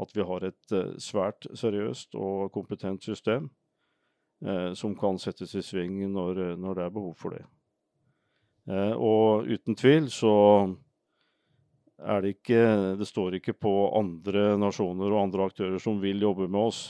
At 0.00 0.10
vi 0.12 0.24
har 0.26 0.42
et 0.42 0.98
svært 0.98 1.46
seriøst 1.54 2.16
og 2.18 2.50
kompetent 2.50 3.04
system 3.04 3.50
som 4.74 4.96
kan 4.98 5.16
settes 5.22 5.54
i 5.54 5.62
sving 5.62 6.00
når, 6.10 6.56
når 6.58 6.74
det 6.74 6.82
er 6.84 6.90
behov 6.90 7.14
for 7.14 7.30
det. 7.30 7.44
Eh, 8.70 8.92
og 8.96 9.48
uten 9.48 9.76
tvil 9.76 10.08
så 10.12 10.34
er 12.04 12.22
det 12.24 12.34
ikke 12.34 12.60
Det 12.98 13.06
står 13.06 13.36
ikke 13.38 13.54
på 13.56 13.72
andre 13.96 14.54
nasjoner 14.60 15.12
og 15.12 15.22
andre 15.26 15.48
aktører 15.50 15.80
som 15.80 16.00
vil 16.02 16.22
jobbe 16.22 16.48
med 16.48 16.70
oss. 16.72 16.82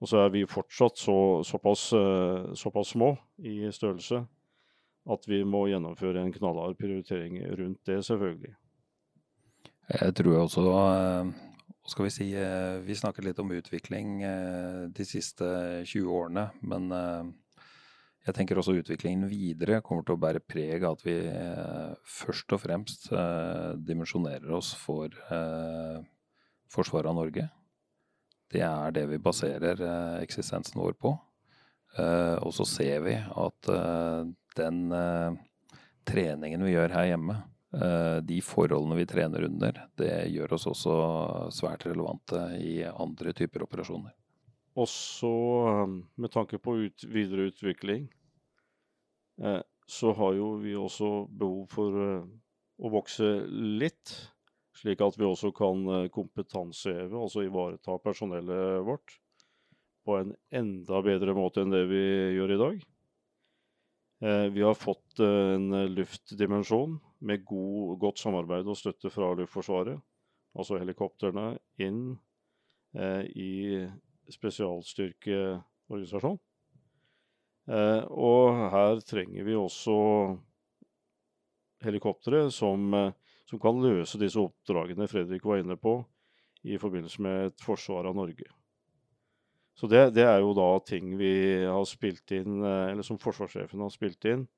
Og 0.00 0.08
så 0.08 0.22
er 0.22 0.30
vi 0.30 0.46
fortsatt 0.46 0.98
så, 0.98 1.42
såpass, 1.44 1.92
eh, 1.92 2.54
såpass 2.54 2.94
små 2.94 3.16
i 3.42 3.66
størrelse 3.72 4.24
at 5.08 5.24
vi 5.24 5.40
må 5.44 5.64
gjennomføre 5.70 6.20
en 6.20 6.32
knallhard 6.34 6.76
prioritering 6.76 7.38
rundt 7.56 7.80
det, 7.88 8.02
selvfølgelig. 8.04 8.52
Jeg 9.88 10.14
tror 10.18 10.42
også 10.42 10.64
eh, 10.68 11.30
skal 11.88 12.04
vi 12.04 12.10
si, 12.12 12.26
vi 12.84 12.94
snakket 12.94 13.24
litt 13.24 13.38
om 13.40 13.54
utvikling 13.56 14.18
de 14.92 15.06
siste 15.08 15.46
20 15.88 16.10
årene. 16.12 16.44
Men 16.60 16.92
jeg 18.28 18.36
tenker 18.36 18.60
også 18.60 18.76
utviklingen 18.78 19.28
videre 19.30 19.80
kommer 19.84 20.04
til 20.04 20.16
å 20.16 20.20
bære 20.20 20.44
preg 20.44 20.84
av 20.84 20.98
at 20.98 21.04
vi 21.06 21.16
først 22.04 22.52
og 22.56 22.62
fremst 22.62 23.08
dimensjonerer 23.88 24.52
oss 24.58 24.74
for 24.76 25.14
forsvaret 26.68 27.08
av 27.08 27.16
Norge. 27.16 27.48
Det 28.48 28.64
er 28.64 28.94
det 28.96 29.04
vi 29.10 29.20
baserer 29.20 29.80
eh, 29.84 30.22
eksistensen 30.24 30.80
vår 30.80 30.96
på. 31.00 31.12
Eh, 31.98 32.36
og 32.40 32.52
så 32.56 32.64
ser 32.68 33.04
vi 33.04 33.16
at 33.18 33.70
eh, 33.72 34.30
den 34.58 34.80
treningen 36.08 36.64
vi 36.64 36.74
gjør 36.74 36.96
her 36.96 37.12
hjemme, 37.12 37.42
de 38.24 38.38
forholdene 38.40 38.96
vi 38.96 39.04
trener 39.06 39.44
under, 39.44 39.76
det 40.00 40.30
gjør 40.32 40.54
oss 40.56 40.64
også 40.70 40.94
svært 41.52 41.84
relevante 41.84 42.40
i 42.64 42.80
andre 42.88 43.34
typer 43.36 43.66
operasjoner. 43.66 44.14
Også 44.80 45.28
med 46.16 46.32
tanke 46.32 46.56
på 46.64 46.78
ut, 46.80 47.04
videre 47.12 47.50
utvikling, 47.52 48.08
så 49.88 50.12
har 50.18 50.32
jo 50.34 50.48
vi 50.62 50.74
også 50.76 51.08
behov 51.30 51.68
for 51.70 51.98
å 51.98 52.90
vokse 52.92 53.28
litt 53.48 54.12
slik 54.78 55.00
at 55.02 55.16
vi 55.18 55.26
også 55.26 55.50
kan 55.56 55.80
eh, 55.94 56.10
kompetanseheve, 56.14 57.16
altså 57.18 57.42
ivareta 57.46 57.96
personellet 58.02 58.84
vårt 58.86 59.16
på 60.06 60.16
en 60.20 60.30
enda 60.54 61.02
bedre 61.04 61.34
måte 61.36 61.60
enn 61.62 61.74
det 61.74 61.84
vi 61.90 62.04
gjør 62.38 62.50
i 62.54 62.60
dag. 62.62 62.76
Eh, 64.24 64.46
vi 64.54 64.62
har 64.64 64.76
fått 64.78 65.20
eh, 65.24 65.54
en 65.56 65.68
luftdimensjon 65.94 66.92
med 67.28 67.44
god, 67.48 67.98
godt 68.04 68.18
samarbeid 68.22 68.66
og 68.70 68.78
støtte 68.78 69.08
fra 69.12 69.26
Luftforsvaret, 69.38 69.98
altså 70.58 70.74
helikoptrene, 70.80 71.46
inn 71.82 72.02
i 72.98 73.84
spesialstyrkeorganisasjon. 74.32 76.38
Og 77.68 78.58
her 78.72 79.02
trenger 79.04 79.44
vi 79.44 79.56
også 79.58 79.94
helikoptre 81.84 82.46
som 82.54 82.94
som 83.48 83.60
kan 83.60 83.80
løse 83.80 84.20
disse 84.20 84.40
oppdragene 84.40 85.08
Fredrik 85.08 85.44
var 85.48 85.62
inne 85.62 85.78
på 85.80 86.02
i 86.68 86.76
forbindelse 86.80 87.22
med 87.24 87.46
et 87.48 87.64
forsvar 87.64 88.08
av 88.10 88.16
Norge. 88.18 88.48
Så 89.78 89.86
det, 89.88 90.02
det, 90.18 90.26
er 90.26 90.42
jo 90.42 90.52
da 90.58 90.68
ting 90.84 91.14
vi 91.16 91.32
har 91.64 91.84
spilt 91.86 92.34
inn, 92.34 92.58
eh, 92.60 92.90
eller 92.90 93.06
som 93.06 93.20
forsvarssjefen 93.22 93.84
har 93.84 93.94
spilt 93.94 94.26
inn 94.28 94.48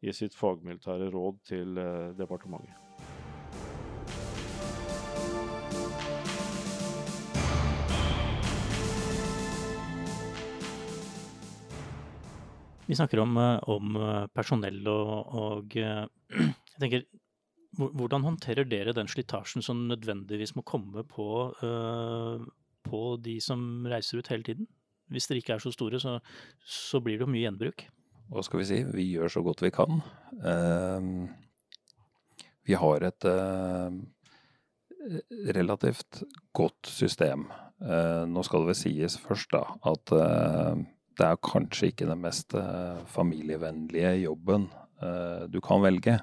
i 0.00 0.14
sitt 0.16 0.36
fagmilitære 0.38 1.10
råd 1.10 1.42
til 1.50 1.82
eh, 1.82 2.12
departementet. 2.16 2.89
Vi 12.90 12.96
snakker 12.98 13.20
om, 13.22 13.36
eh, 13.38 13.68
om 13.70 13.94
personell 14.34 14.80
og, 14.90 15.34
og 15.38 15.76
jeg 15.78 16.80
tenker 16.82 17.04
hvordan 17.78 18.24
håndterer 18.26 18.66
dere 18.66 18.90
den 18.96 19.06
slitasjen 19.06 19.62
som 19.62 19.84
nødvendigvis 19.86 20.56
må 20.56 20.64
komme 20.66 21.04
på, 21.06 21.26
på 22.82 23.02
de 23.22 23.36
som 23.38 23.86
reiser 23.86 24.18
ut 24.18 24.30
hele 24.32 24.42
tiden? 24.42 24.66
Hvis 25.14 25.30
dere 25.30 25.38
ikke 25.38 25.54
er 25.54 25.62
så 25.62 25.70
store, 25.70 26.00
så, 26.02 26.16
så, 26.66 26.98
blir 26.98 27.20
det 27.20 27.28
jo 27.28 27.30
mye 27.30 27.44
gjenbruk. 27.44 27.84
Hva 28.34 28.42
skal 28.42 28.58
vi 28.58 28.66
si? 28.72 28.80
Vi 28.90 29.06
gjør 29.12 29.30
så 29.36 29.44
godt 29.46 29.62
vi 29.62 29.70
kan. 29.70 30.02
Vi 32.66 32.74
har 32.74 33.06
et 33.06 33.28
relativt 35.54 36.24
godt 36.50 36.90
system. 36.90 37.46
nå 38.34 38.46
skal 38.50 38.66
det 38.66 38.72
vel 38.74 38.80
sies 38.82 39.20
først 39.22 39.54
da, 39.54 39.62
at 39.94 40.18
det 41.20 41.28
er 41.28 41.44
kanskje 41.44 41.90
ikke 41.92 42.08
den 42.08 42.22
mest 42.24 42.54
familievennlige 43.12 44.14
jobben 44.22 44.70
du 45.52 45.60
kan 45.64 45.84
velge. 45.84 46.16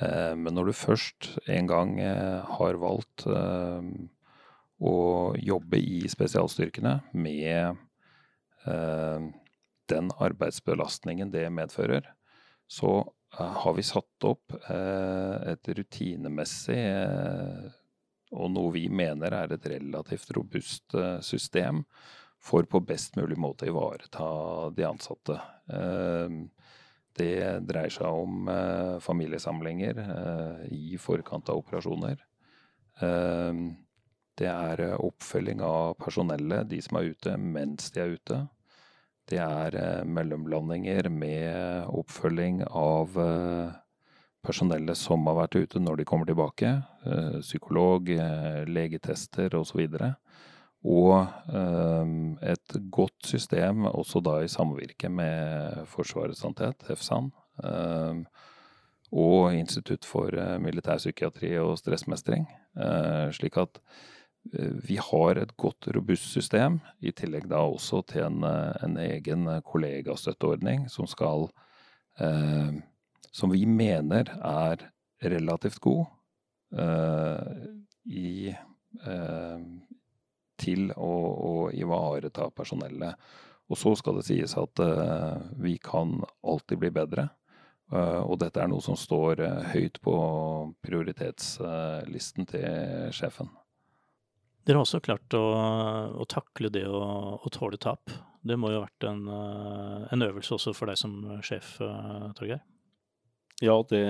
Eh, 0.00 0.34
men 0.38 0.56
når 0.56 0.70
du 0.70 0.76
først 0.76 1.30
en 1.50 1.68
gang 1.70 1.96
eh, 2.00 2.40
har 2.56 2.80
valgt 2.80 3.26
eh, 3.28 3.88
å 4.82 4.94
jobbe 5.38 5.78
i 5.78 6.02
spesialstyrkene 6.10 6.98
med 7.14 7.88
den 9.90 10.08
arbeidsbelastningen 10.22 11.32
det 11.34 11.48
medfører, 11.50 12.04
så 12.70 12.92
har 13.34 13.74
vi 13.74 13.82
satt 13.82 14.26
opp 14.26 14.54
et 14.70 15.70
rutinemessig 15.78 16.78
og 18.30 18.52
noe 18.54 18.70
vi 18.76 18.84
mener 18.86 19.34
er 19.34 19.54
et 19.56 19.66
relativt 19.72 20.30
robust 20.38 20.94
system 21.26 21.82
for 22.42 22.66
på 22.66 22.80
best 22.82 23.14
mulig 23.16 23.38
måte 23.38 23.68
å 23.68 23.70
ivareta 23.70 24.26
de 24.74 24.86
ansatte. 24.88 25.36
Det 27.12 27.60
dreier 27.68 27.92
seg 27.92 28.08
om 28.08 28.48
eh, 28.48 28.96
familiesamlinger 29.04 29.98
eh, 30.02 30.60
i 30.72 30.98
forkant 31.00 31.50
av 31.52 31.60
operasjoner. 31.60 32.16
Eh, 33.04 33.60
det 34.40 34.48
er 34.48 34.84
eh, 34.86 34.96
oppfølging 34.96 35.60
av 35.66 35.92
personellet, 36.00 36.70
de 36.70 36.80
som 36.84 36.98
er 36.98 37.12
ute, 37.12 37.36
mens 37.36 37.92
de 37.92 38.00
er 38.04 38.16
ute. 38.16 38.40
Det 39.28 39.38
er 39.38 40.04
mellomlandinger 40.08 41.06
med 41.08 41.86
oppfølging 41.94 42.64
av 42.66 43.14
personellet 44.44 44.98
som 44.98 45.22
har 45.30 45.36
vært 45.38 45.54
ute 45.62 45.80
når 45.80 46.00
de 46.00 46.06
kommer 46.10 46.26
tilbake. 46.26 46.72
psykolog, 47.38 48.10
legetester 48.66 49.54
osv. 49.54 49.78
Og, 49.86 49.94
så 50.02 50.10
og 50.82 51.28
um, 51.54 52.38
et 52.42 52.74
godt 52.90 53.26
system, 53.26 53.84
også 53.86 54.20
da 54.24 54.40
i 54.42 54.50
samvirke 54.50 55.08
med 55.08 55.84
Forsvarets 55.86 56.42
sannhet, 56.42 56.82
FSAN, 56.90 57.30
um, 57.62 58.24
og 59.12 59.54
Institutt 59.54 60.08
for 60.08 60.34
uh, 60.34 60.56
militærpsykiatri 60.62 61.54
og 61.62 61.76
stressmestring. 61.78 62.48
Slik 63.36 63.58
at 63.60 63.78
vi 64.88 64.96
har 64.96 65.36
et 65.36 65.50
godt, 65.60 65.86
robust 65.94 66.30
system, 66.32 66.78
i 67.04 67.12
tillegg 67.12 67.44
da 67.50 67.60
også 67.60 68.00
til 68.08 68.24
en, 68.24 68.40
en 68.42 68.96
egen 68.96 69.44
kollegastøtteordning 69.62 70.88
som 70.90 71.06
skal 71.06 71.50
Som 73.32 73.52
vi 73.52 73.64
mener 73.64 74.32
er 74.40 74.88
relativt 75.22 75.80
god 75.80 76.06
i 78.04 78.54
til 80.62 80.90
å, 80.94 81.12
å 81.50 81.54
ivareta 81.74 82.48
personellet. 82.54 83.18
Og 83.72 83.78
så 83.78 83.94
skal 83.96 84.18
det 84.18 84.26
sies 84.26 84.52
at 84.58 84.82
uh, 84.84 85.38
vi 85.60 85.78
kan 85.80 86.18
alltid 86.44 86.82
bli 86.82 86.90
bedre. 86.92 87.28
Uh, 87.92 88.20
og 88.24 88.38
dette 88.40 88.60
er 88.60 88.70
noe 88.72 88.84
som 88.84 88.96
står 88.98 89.42
uh, 89.44 89.62
høyt 89.72 90.00
på 90.04 90.14
prioritetslisten 90.84 92.48
til 92.52 93.12
sjefen. 93.16 93.50
Dere 94.62 94.78
har 94.78 94.86
også 94.86 95.02
klart 95.02 95.34
å, 95.34 95.42
å 96.22 96.26
takle 96.30 96.70
det 96.70 96.84
å, 96.86 97.02
å, 97.40 97.50
tåle 97.50 97.80
tap. 97.82 98.12
Det 98.46 98.58
må 98.58 98.70
jo 98.70 98.78
ha 98.78 98.84
vært 98.84 99.08
en, 99.08 99.24
en, 99.26 100.22
øvelse 100.22 100.54
også 100.54 100.74
for 100.76 100.90
deg 100.90 101.00
som 101.00 101.16
sjef, 101.42 101.74
Torgeir? 102.38 102.62
Ja, 103.62 103.74
det, 103.90 104.04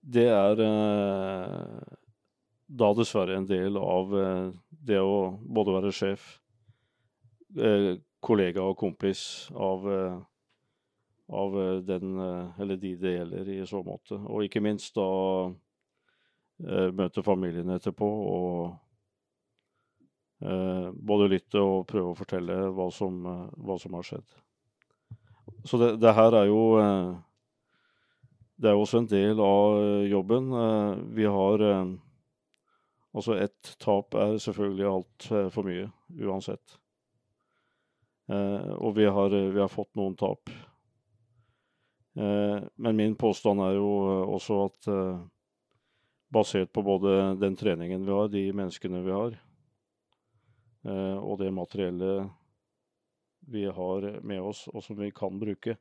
det 0.00 0.26
er 0.32 0.62
da 2.66 2.92
dessverre 2.94 3.36
en 3.36 3.46
del 3.46 3.76
av 3.78 4.14
eh, 4.18 4.48
det 4.68 4.98
å 5.00 5.36
både 5.40 5.74
være 5.76 5.92
sjef, 5.94 6.24
eh, 7.58 7.94
kollega 8.26 8.64
og 8.66 8.78
kompis 8.80 9.50
av, 9.54 9.86
eh, 9.92 10.16
av 11.30 11.54
den 11.86 12.18
eller 12.58 12.78
de 12.78 12.94
det 12.98 13.14
gjelder 13.16 13.52
i 13.54 13.60
så 13.66 13.82
måte. 13.86 14.18
Og 14.18 14.46
ikke 14.46 14.62
minst 14.62 14.94
da 14.94 15.06
møte 16.96 17.24
familien 17.26 17.68
etterpå 17.74 18.06
og 18.06 18.76
både 21.10 21.26
lytte 21.28 21.60
og 21.60 21.82
prøve 21.90 22.12
å 22.12 22.16
fortelle 22.16 22.60
hva 22.72 22.86
som, 22.94 23.18
hva 23.58 23.76
som 23.82 23.98
har 23.98 24.06
skjedd. 24.06 24.36
Så 25.66 25.82
det, 25.82 25.90
det, 25.98 26.14
her 26.14 26.38
er 26.38 26.46
jo 26.46 26.62
Det 28.56 28.70
er 28.70 28.78
også 28.78 29.02
en 29.02 29.10
del 29.10 29.42
av 29.42 30.06
jobben. 30.06 30.48
Vi 31.18 31.26
har 31.26 31.66
Altså 33.16 33.38
ett 33.40 33.76
tap 33.80 34.14
er 34.14 34.34
selvfølgelig 34.44 34.88
altfor 34.90 35.62
eh, 35.62 35.68
mye, 35.70 35.84
uansett. 36.28 36.74
Eh, 38.28 38.72
og 38.76 38.92
vi 38.98 39.06
har, 39.08 39.32
vi 39.32 39.60
har, 39.62 39.72
fått 39.72 39.94
noen 39.96 40.18
tap. 40.20 40.52
Eh, 42.20 42.58
men 42.76 42.98
min 42.98 43.16
påstand 43.16 43.64
er 43.64 43.78
jo 43.78 43.88
også 44.36 44.58
at 44.66 44.90
eh, 44.92 45.24
basert 46.28 46.74
på 46.76 46.84
både 46.84 47.38
den 47.40 47.56
treningen 47.56 48.04
vi 48.04 48.12
har, 48.18 48.28
de 48.28 48.44
menneskene 48.52 49.00
vi 49.08 49.16
har, 49.16 49.40
eh, 50.84 51.16
og 51.16 51.40
det 51.40 51.50
materiellet 51.56 52.28
vi 53.48 53.64
har 53.64 54.10
med 54.26 54.44
oss, 54.44 54.66
og 54.68 54.84
som 54.84 55.00
vi 55.00 55.08
kan 55.14 55.40
bruke, 55.40 55.78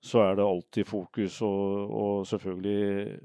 så 0.00 0.24
er 0.24 0.36
det 0.38 0.48
alltid 0.48 0.88
fokus 0.88 1.40
å 1.44 2.22
selvfølgelig 2.28 3.18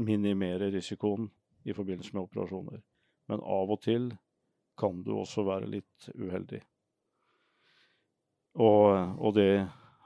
minimere 0.00 0.68
risikoen 0.74 1.30
i 1.64 1.74
forbindelse 1.76 2.14
med 2.16 2.24
operasjoner. 2.24 2.82
Men 3.30 3.42
av 3.44 3.70
og 3.70 3.80
til 3.84 4.10
kan 4.80 5.02
du 5.04 5.12
også 5.18 5.44
være 5.46 5.68
litt 5.70 6.08
uheldig. 6.16 6.60
Og, 8.58 8.86
og 9.20 9.34
det 9.36 9.52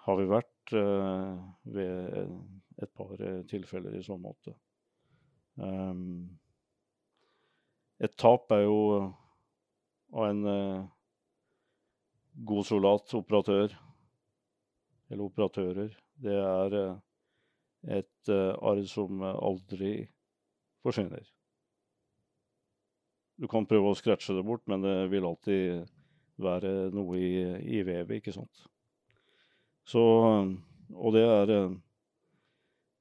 har 0.04 0.18
vi 0.18 0.26
vært 0.28 0.74
uh, 0.76 1.38
ved 1.72 2.82
et 2.82 2.90
par 2.92 3.20
tilfeller 3.48 3.94
i 3.96 4.02
så 4.04 4.18
måte. 4.20 4.52
Um, 5.56 6.26
et 8.02 8.16
tap 8.18 8.50
er 8.52 8.64
jo 8.66 8.78
av 10.12 10.26
en 10.26 10.42
uh, 10.44 10.84
god 12.44 12.68
soldat, 12.68 13.14
operatør, 13.16 13.76
eller 15.08 15.24
operatører, 15.24 15.94
det 16.20 16.36
er 16.40 16.78
uh, 16.90 16.98
et 17.94 18.32
arr 18.34 18.80
som 18.88 19.20
aldri 19.22 19.98
forsvinner. 20.84 21.33
Du 23.40 23.48
kan 23.50 23.66
prøve 23.66 23.90
å 23.90 23.98
scratche 23.98 24.36
det 24.36 24.44
bort, 24.46 24.62
men 24.70 24.84
det 24.84 24.94
vil 25.10 25.26
alltid 25.26 25.88
være 26.42 26.90
noe 26.94 27.18
i, 27.18 27.32
i 27.78 27.82
vevet, 27.86 28.20
ikke 28.20 28.34
sant. 28.34 28.66
Så 29.86 30.02
Og 30.94 31.12
det 31.12 31.24
er 31.24 31.50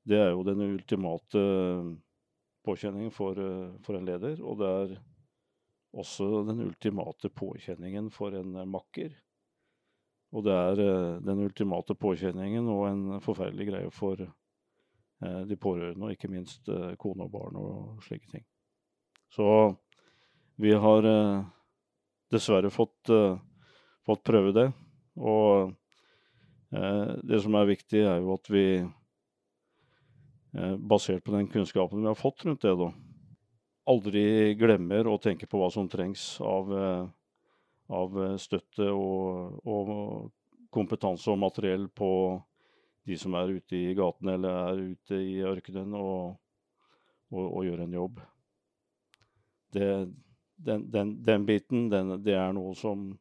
Det 0.03 0.17
er 0.19 0.31
jo 0.31 0.43
den 0.43 0.59
ultimate 0.59 1.41
påkjenningen 2.65 3.11
for, 3.11 3.35
for 3.83 3.95
en 3.95 4.05
leder, 4.05 4.41
og 4.43 4.57
det 4.59 4.67
er 4.67 4.95
også 5.93 6.43
den 6.47 6.59
ultimate 6.65 7.29
påkjenningen 7.29 8.09
for 8.11 8.35
en 8.35 8.57
makker. 8.67 9.13
Og 10.33 10.43
det 10.43 10.53
er 10.53 10.81
den 11.23 11.43
ultimate 11.45 11.95
påkjenningen 11.95 12.67
og 12.67 12.87
en 12.89 13.21
forferdelig 13.21 13.69
greie 13.69 13.91
for 13.91 14.17
de 15.23 15.55
pårørende, 15.55 16.03
og 16.03 16.11
ikke 16.11 16.31
minst 16.31 16.67
kone 16.99 17.23
og 17.23 17.31
barn 17.31 17.55
og 17.55 18.03
slike 18.03 18.27
ting. 18.31 18.43
Så 19.31 19.45
vi 20.63 20.73
har 20.73 21.03
eh, 21.03 21.45
dessverre 22.31 22.69
fått, 22.71 23.09
eh, 23.09 23.37
fått, 24.05 24.23
prøve 24.23 24.53
det. 24.55 24.69
Og 25.19 25.73
eh, 26.71 27.09
det 27.19 27.39
som 27.43 27.57
er 27.59 27.67
viktig, 27.67 28.03
er 28.07 28.21
jo 28.23 28.37
at 28.37 28.51
vi, 28.53 28.67
basert 30.53 31.23
på 31.25 31.33
den 31.33 31.47
kunnskapen 31.49 32.03
vi 32.03 32.11
har 32.11 32.17
fått 32.19 32.43
rundt 32.45 32.61
det, 32.61 32.75
da, 32.77 32.91
aldri 33.89 34.53
glemmer 34.53 35.09
å 35.09 35.17
tenke 35.17 35.47
på 35.49 35.57
hva 35.57 35.71
som 35.73 35.87
trengs 35.89 36.35
av, 36.45 36.69
av 37.89 38.19
støtte 38.37 38.85
og, 38.93 39.57
og, 39.65 40.29
kompetanse 40.73 41.33
og 41.33 41.41
materiell 41.41 41.87
på 41.89 42.11
de 43.09 43.17
som 43.17 43.33
er 43.37 43.55
ute 43.57 43.79
i 43.79 43.95
gatene 43.97 44.37
eller 44.37 44.59
er 44.59 44.83
ute 44.93 45.17
i 45.17 45.41
ørkenen 45.41 45.97
og, 45.97 46.37
og, 47.33 47.47
og 47.47 47.65
gjør 47.65 47.83
en 47.87 47.97
jobb. 47.97 48.21
Det, 49.73 49.89
den, 50.65 50.89
den, 50.91 51.13
den 51.25 51.45
biten, 51.45 51.89
den, 51.89 52.15
det 52.23 52.35
er 52.37 52.53
noe 52.55 52.75
som 52.77 53.11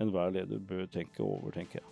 enhver 0.00 0.32
leder 0.34 0.60
bør 0.60 0.86
tenke 0.92 1.22
over, 1.22 1.52
tenker 1.54 1.80
jeg. 1.80 1.90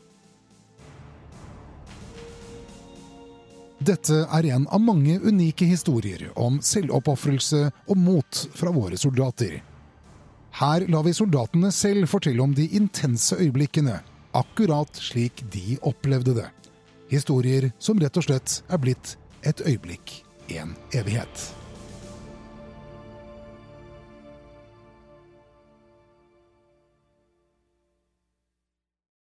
Dette 3.82 4.20
er 4.30 4.46
en 4.54 4.68
av 4.70 4.78
mange 4.82 5.16
unike 5.18 5.66
historier 5.66 6.28
om 6.38 6.60
selvoppofrelse 6.62 7.64
og 7.90 7.98
mot 7.98 8.42
fra 8.54 8.70
våre 8.74 8.98
soldater. 9.00 9.56
Her 10.60 10.84
lar 10.92 11.02
vi 11.06 11.14
soldatene 11.16 11.72
selv 11.74 12.06
fortelle 12.12 12.44
om 12.44 12.52
de 12.54 12.68
intense 12.78 13.38
øyeblikkene, 13.40 13.96
akkurat 14.38 15.00
slik 15.00 15.42
de 15.50 15.80
opplevde 15.82 16.36
det. 16.36 16.50
Historier 17.10 17.72
som 17.82 17.98
rett 17.98 18.20
og 18.20 18.28
slett 18.28 18.60
er 18.68 18.80
blitt 18.84 19.16
et 19.42 19.64
øyeblikk, 19.66 20.20
en 20.54 20.76
evighet. 20.94 21.61